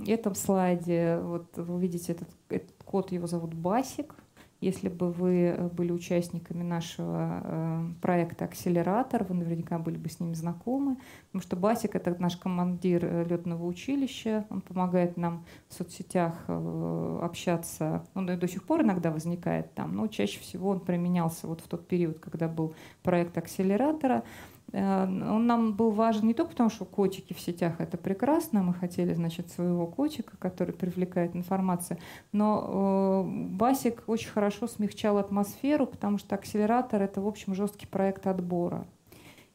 [0.06, 4.14] этом слайде вот вы видите этот, этот код, его зовут Басик,
[4.64, 10.20] если бы вы э, были участниками нашего э, проекта «Акселератор», вы наверняка были бы с
[10.20, 10.96] ними знакомы,
[11.26, 18.04] потому что Басик— это наш командир э, летного училища, он помогает нам в соцсетях общаться,
[18.14, 21.86] он до сих пор иногда возникает там, но чаще всего он применялся вот в тот
[21.86, 24.24] период, когда был проект «Акселератора»,
[24.74, 29.14] он нам был важен не только потому, что котики в сетях это прекрасно, мы хотели,
[29.14, 31.98] значит, своего котика, который привлекает информацию,
[32.32, 38.26] но э, Басик очень хорошо смягчал атмосферу, потому что акселератор это, в общем, жесткий проект
[38.26, 38.86] отбора.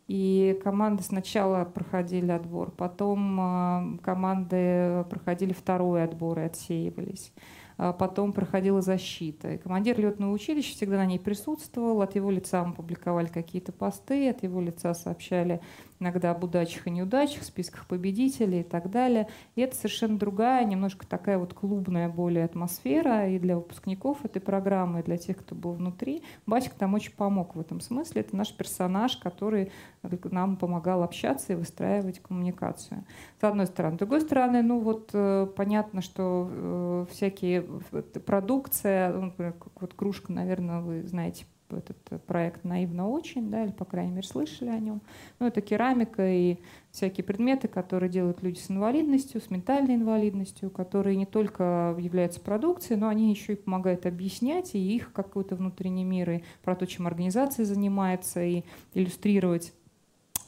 [0.07, 7.33] И команды сначала проходили отбор, потом э, команды проходили второй отбор и отсеивались.
[7.81, 9.53] А потом проходила защита.
[9.53, 14.29] И командир летного училища всегда на ней присутствовал, от его лица мы публиковали какие-то посты,
[14.29, 15.61] от его лица сообщали
[15.99, 19.27] иногда об удачах и неудачах, списках победителей и так далее.
[19.55, 25.01] И это совершенно другая, немножко такая вот клубная более атмосфера и для выпускников этой программы,
[25.01, 26.23] и для тех, кто был внутри.
[26.45, 28.21] Басик там очень помог в этом смысле.
[28.21, 29.71] Это наш персонаж, который
[30.03, 33.03] нам помогал общаться и выстраивать коммуникацию.
[33.39, 33.95] С одной стороны.
[33.95, 39.33] С другой стороны, ну вот э, понятно, что э, всякие э, продукция, ну,
[39.79, 41.45] вот кружка, наверное, вы знаете,
[41.77, 45.01] этот проект наивно очень, да, или, по крайней мере, слышали о нем.
[45.39, 46.57] Ну, это керамика и
[46.91, 52.99] всякие предметы, которые делают люди с инвалидностью, с ментальной инвалидностью, которые не только являются продукцией,
[52.99, 57.07] но они еще и помогают объяснять и их какой-то внутренний мир, и про то, чем
[57.07, 58.63] организация занимается, и
[58.93, 59.73] иллюстрировать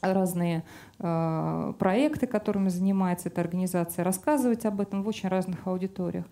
[0.02, 0.64] разные
[0.98, 6.26] э, проекты, которыми занимается эта организация, рассказывать об этом в очень разных аудиториях.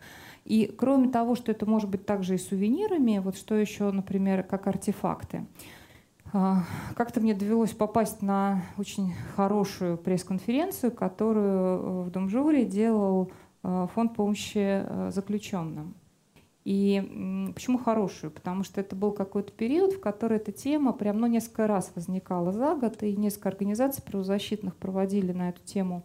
[0.45, 4.67] И кроме того, что это может быть также и сувенирами, вот что еще, например, как
[4.67, 5.47] артефакты.
[6.33, 6.65] А,
[6.95, 13.33] как-то мне довелось попасть на очень хорошую пресс-конференцию, которую в Домжуре делал
[13.63, 15.95] а, фонд помощи а, заключенным.
[16.65, 18.31] И почему хорошую?
[18.31, 22.53] Потому что это был какой-то период, в который эта тема прям ну, несколько раз возникала
[22.53, 26.05] за год, и несколько организаций правозащитных проводили на эту тему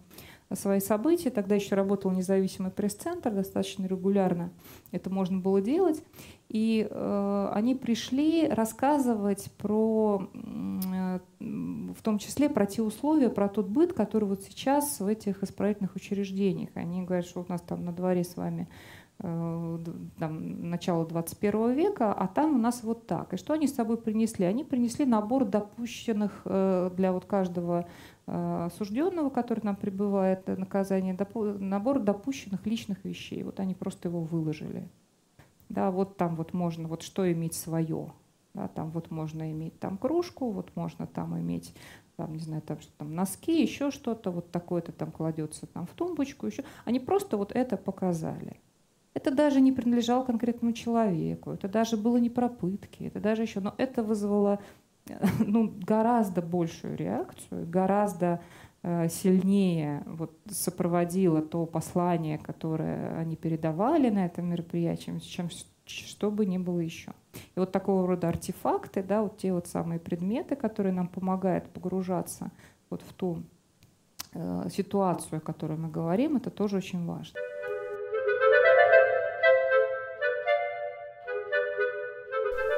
[0.54, 1.32] свои события.
[1.32, 4.52] Тогда еще работал независимый пресс-центр достаточно регулярно.
[4.92, 6.04] Это можно было делать.
[6.50, 13.68] И э, они пришли рассказывать про, э, в том числе про те условия, про тот
[13.68, 16.70] быт, который вот сейчас в этих исправительных учреждениях.
[16.76, 18.70] Они говорят, что у нас там на дворе с вами
[19.20, 19.80] э,
[20.20, 23.34] там, начало 21 века, а там у нас вот так.
[23.34, 24.46] И что они с собой принесли?
[24.46, 27.88] Они принесли набор допущенных э, для вот каждого
[28.26, 31.18] осужденного, который нам прибывает наказание,
[31.60, 33.44] набор допущенных личных вещей.
[33.44, 34.90] Вот они просто его выложили.
[35.70, 38.12] Да, вот там вот можно, вот что иметь свое.
[38.54, 41.74] Да, там вот можно иметь там кружку, вот можно там иметь
[42.16, 45.92] там, не знаю, там, что там носки, еще что-то, вот такое-то там кладется там в
[45.92, 46.64] тумбочку, еще.
[46.86, 48.60] Они просто вот это показали.
[49.14, 53.62] Это даже не принадлежало конкретному человеку, это даже было не про пытки, это даже еще,
[53.62, 54.60] но это вызвало
[55.40, 58.42] ну, гораздо большую реакцию, гораздо
[58.84, 65.50] э, сильнее вот, сопроводило то послание, которое они передавали на этом мероприятии, чем
[65.86, 67.12] что бы ни было еще.
[67.56, 72.52] И вот такого рода артефакты, да, вот те вот самые предметы, которые нам помогают погружаться
[72.90, 73.44] вот в ту
[74.34, 77.40] э, ситуацию, о которой мы говорим, это тоже очень важно.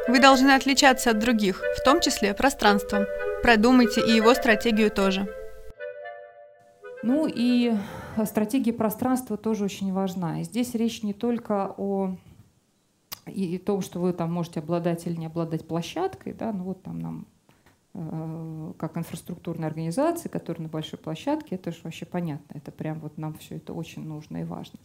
[0.08, 3.06] Вы должны отличаться от других, в том числе пространством.
[3.44, 5.28] Продумайте и его стратегию тоже.
[7.04, 7.74] Ну и
[8.26, 10.44] стратегия пространства тоже очень важна.
[10.44, 12.16] Здесь речь не только о
[13.26, 17.00] и, том, что вы там можете обладать или не обладать площадкой, да, ну вот там
[17.00, 17.28] нам
[18.78, 23.34] как инфраструктурной организации, которая на большой площадке, это же вообще понятно, это прям вот нам
[23.36, 24.80] все это очень нужно и важно.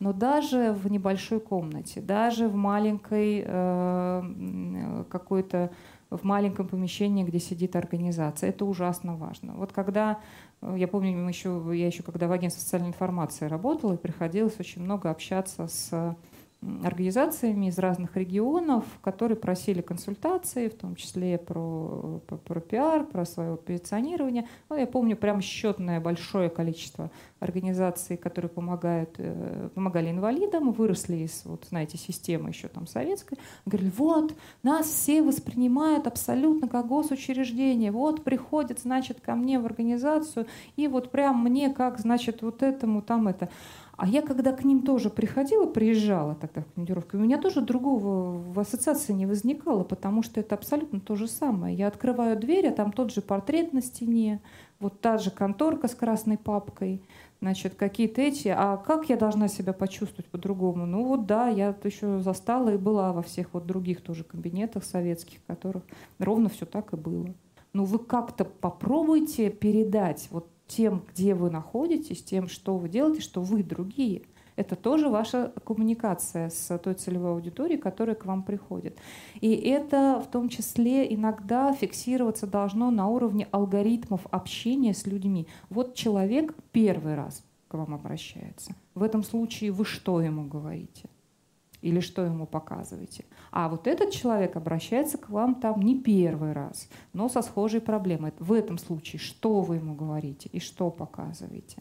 [0.00, 5.70] Но даже в небольшой комнате, даже в маленькой э, какой-то
[6.10, 8.50] в маленьком помещении, где сидит организация.
[8.50, 9.54] Это ужасно важно.
[9.54, 10.20] Вот когда,
[10.62, 14.58] э, я помню, мы еще, я еще когда в агентстве социальной информации работала, и приходилось
[14.60, 16.16] очень много общаться с
[16.62, 23.24] организациями из разных регионов, которые просили консультации, в том числе про, про, про пиар, про
[23.24, 24.48] свое позиционирование.
[24.68, 31.42] Ну, я помню прям счетное большое количество организаций, которые помогают, э, помогали инвалидам, выросли из,
[31.44, 33.38] вот, знаете, системы еще там советской.
[33.64, 40.46] Говорили, вот, нас все воспринимают абсолютно как госучреждение, вот приходит, значит, ко мне в организацию,
[40.76, 43.48] и вот прям мне как, значит, вот этому, там это.
[43.96, 48.36] А я когда к ним тоже приходила, приезжала тогда в командировку, у меня тоже другого
[48.38, 51.74] в ассоциации не возникало, потому что это абсолютно то же самое.
[51.74, 54.42] Я открываю дверь, а там тот же портрет на стене,
[54.80, 57.02] вот та же конторка с красной папкой,
[57.40, 58.48] значит, какие-то эти.
[58.48, 60.84] А как я должна себя почувствовать по-другому?
[60.84, 65.38] Ну вот да, я еще застала и была во всех вот других тоже кабинетах советских,
[65.38, 65.84] в которых
[66.18, 67.32] ровно все так и было.
[67.72, 73.40] Ну вы как-то попробуйте передать вот тем, где вы находитесь, тем, что вы делаете, что
[73.40, 74.22] вы другие.
[74.56, 78.98] Это тоже ваша коммуникация с той целевой аудиторией, которая к вам приходит.
[79.40, 85.46] И это в том числе иногда фиксироваться должно на уровне алгоритмов общения с людьми.
[85.68, 88.74] Вот человек первый раз к вам обращается.
[88.94, 91.10] В этом случае вы что ему говорите?
[91.82, 93.24] или что ему показываете.
[93.58, 98.34] А вот этот человек обращается к вам там не первый раз, но со схожей проблемой.
[98.38, 101.78] В этом случае что вы ему говорите и что показываете.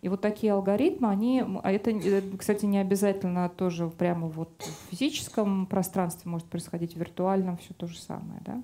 [0.00, 4.90] И вот такие алгоритмы, они, а это, э, кстати, не обязательно тоже прямо вот в
[4.90, 8.40] физическом пространстве может происходить, в виртуальном все то же самое.
[8.46, 8.62] Да?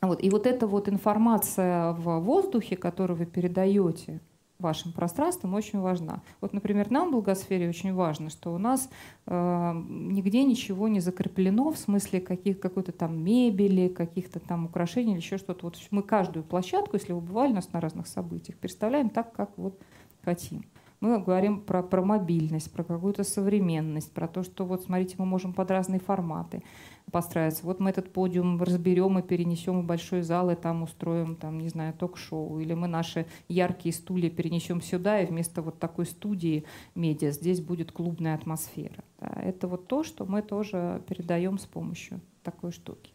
[0.00, 0.24] Вот.
[0.24, 4.22] И вот эта вот информация в воздухе, которую вы передаете,
[4.58, 6.22] вашим пространством очень важна.
[6.40, 8.88] Вот, например, нам в благосфере очень важно, что у нас
[9.26, 15.20] э, нигде ничего не закреплено в смысле каких, какой-то там мебели, каких-то там украшений или
[15.20, 15.66] еще что-то.
[15.66, 19.50] Вот мы каждую площадку, если вы бывали у нас на разных событиях, представляем так, как
[19.56, 19.78] вот
[20.22, 20.64] хотим.
[21.00, 25.52] Мы говорим про, про мобильность, про какую-то современность, про то, что вот смотрите, мы можем
[25.52, 26.62] под разные форматы
[27.10, 27.66] подстраиваться.
[27.66, 31.68] Вот мы этот подиум разберем и перенесем в большой зал, и там устроим, там, не
[31.68, 32.58] знаю, ток-шоу.
[32.58, 36.64] Или мы наши яркие стулья перенесем сюда, и вместо вот такой студии
[36.94, 39.04] медиа здесь будет клубная атмосфера.
[39.20, 39.28] Да.
[39.42, 43.13] Это вот то, что мы тоже передаем с помощью такой штуки.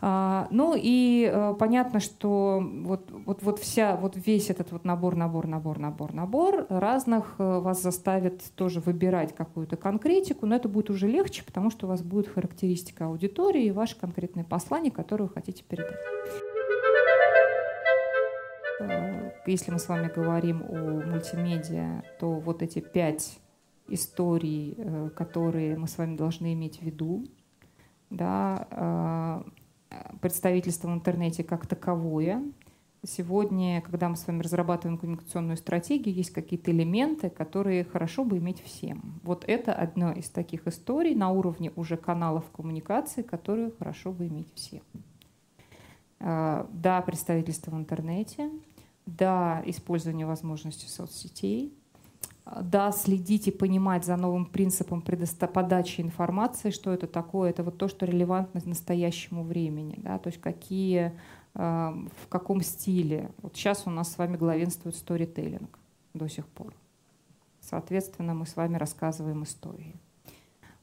[0.00, 5.16] А, ну и э, понятно, что вот, вот, вот, вся, вот весь этот вот набор,
[5.16, 10.90] набор, набор, набор, набор разных э, вас заставит тоже выбирать какую-то конкретику, но это будет
[10.90, 15.30] уже легче, потому что у вас будет характеристика аудитории и ваше конкретное послание, которое вы
[15.30, 15.96] хотите передать.
[18.80, 23.38] Э, если мы с вами говорим о мультимедиа, то вот эти пять
[23.88, 24.76] историй,
[25.14, 27.24] которые мы с вами должны иметь в виду,
[28.10, 29.44] да,
[30.20, 32.42] представительство в интернете как таковое.
[33.04, 38.62] Сегодня, когда мы с вами разрабатываем коммуникационную стратегию, есть какие-то элементы, которые хорошо бы иметь
[38.62, 39.20] всем.
[39.22, 44.52] Вот это одна из таких историй на уровне уже каналов коммуникации, которые хорошо бы иметь
[44.54, 44.82] всем.
[46.18, 48.50] А, да, представительство в интернете,
[49.04, 51.72] да, использование возможностей соцсетей–
[52.46, 57.88] да, следить и понимать за новым принципом подачи информации, что это такое, это вот то,
[57.88, 61.12] что релевантно настоящему времени, да, то есть какие,
[61.54, 63.30] э, в каком стиле.
[63.42, 65.78] Вот сейчас у нас с вами главенствует сторителлинг
[66.14, 66.72] до сих пор.
[67.60, 69.96] Соответственно, мы с вами рассказываем истории.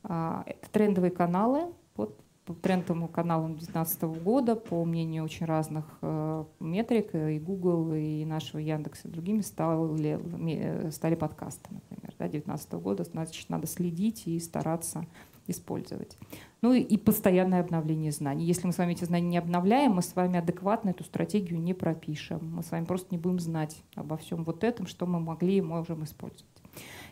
[0.03, 6.43] А, это трендовые каналы, вот по трендовому каналу 2019 года, по мнению очень разных э,
[6.59, 12.13] метрик, и Google, и нашего Яндекса, и другими, стали, стали подкасты, например.
[12.19, 15.05] Да, 2019 года, значит, надо следить и стараться
[15.47, 16.17] использовать.
[16.61, 18.45] Ну и, и постоянное обновление знаний.
[18.45, 21.73] Если мы с вами эти знания не обновляем, мы с вами адекватно эту стратегию не
[21.73, 22.55] пропишем.
[22.55, 25.61] Мы с вами просто не будем знать обо всем вот этом, что мы могли и
[25.61, 26.52] можем использовать.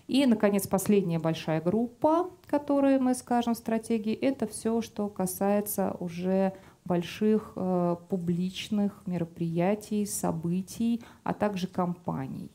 [0.08, 6.54] И, наконец, последняя большая группа, которую мы скажем в стратегии, это все, что касается уже
[6.86, 12.52] больших э, публичных мероприятий, событий, а также компаний.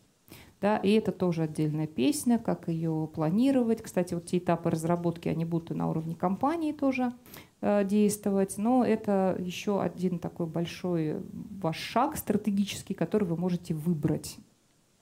[0.60, 3.82] Да, и это тоже отдельная песня, как ее планировать.
[3.82, 7.12] Кстати, вот те этапы разработки, они будут и на уровне компании тоже
[7.60, 8.54] э, действовать.
[8.56, 11.22] Но это еще один такой большой
[11.60, 14.38] ваш шаг стратегический, который вы можете выбрать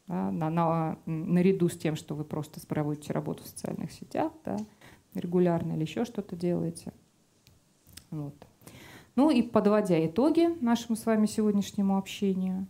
[0.06, 4.56] да, на, на, наряду с тем, что вы просто проводите работу в социальных сетях, да,
[5.14, 6.92] регулярно или еще что-то делаете.
[8.10, 8.34] Вот.
[9.16, 12.66] Ну и подводя итоги нашему с вами сегодняшнему общению,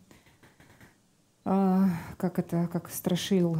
[1.44, 3.56] а, как это, как Страшил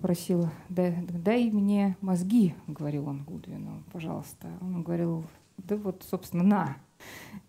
[0.00, 4.48] просил, дай, дай мне мозги, говорил он Гудвину, пожалуйста.
[4.60, 5.24] Он говорил,
[5.58, 6.76] да вот, собственно, на.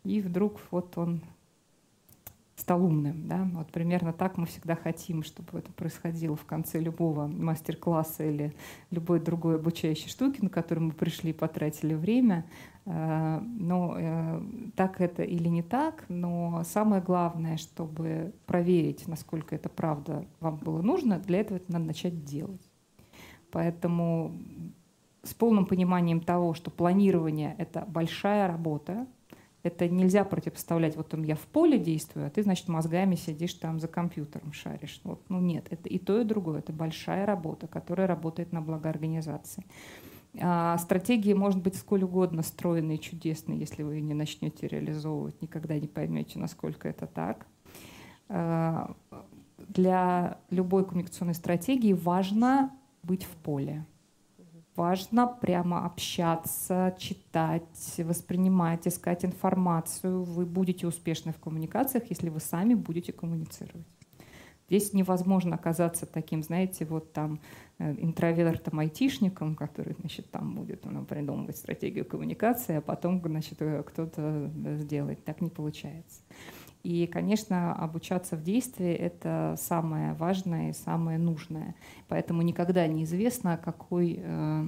[0.04, 1.22] И вдруг вот он
[2.58, 3.28] стал умным.
[3.28, 3.47] Да?
[3.53, 8.53] Вот примерно так мы всегда хотим, чтобы это происходило в конце любого мастер-класса или
[8.89, 12.45] любой другой обучающей штуки, на которую мы пришли и потратили время.
[12.86, 14.41] Э, но э,
[14.76, 20.82] так это или не так, но самое главное, чтобы проверить, насколько это правда вам было
[20.82, 22.62] нужно, для этого это надо начать делать.
[23.51, 24.36] Поэтому
[25.22, 29.05] с полным пониманием того, что планирование— это большая работа,
[29.68, 33.80] это нельзя противопоставлять, вот там я в поле действую, а ты, значит, мозгами сидишь там
[33.80, 34.99] за компьютером шаришь.
[35.03, 36.59] Вот, ну нет, это и то, и другое.
[36.59, 39.65] Это большая работа, которая работает на благо организации.
[40.39, 45.88] А стратегии может быть сколь угодно стройные чудесные, если вы не начнете реализовывать, никогда не
[45.88, 47.47] поймете, насколько это так.
[48.30, 48.95] А,
[49.68, 52.72] для любой коммуникационной стратегии важно
[53.03, 53.86] быть в поле
[54.78, 60.23] важно прямо общаться, читать, воспринимать, искать информацию.
[60.23, 63.88] Вы будете успешны в коммуникациях, если вы сами будете коммуницировать.
[64.67, 67.39] Здесь невозможно оказаться таким, знаете, вот там
[67.80, 73.82] э, интровертом, айтишником, который, значит, там будет ну, придумывать стратегию коммуникации, а потом, значит, э,
[73.84, 75.23] кто-то сделает.
[75.23, 76.21] Так не получается.
[76.88, 81.76] И, конечно, обучаться в действии— это самое важное и самое нужное.
[82.08, 84.68] Поэтому никогда неизвестно, какой э,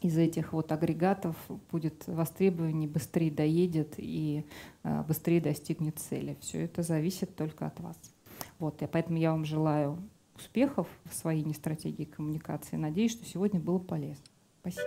[0.00, 1.34] из этих вот агрегатов
[1.72, 4.44] будет востребованнее, быстрее доедет и
[4.84, 6.36] э, быстрее достигнет цели.
[6.40, 7.98] Все это зависит только от вас.
[8.60, 9.98] Вот, и поэтому я вам желаю
[10.36, 12.76] успехов в своей стратегии коммуникации.
[12.76, 14.22] Надеюсь, что сегодня было полезно.
[14.60, 14.86] Спасибо.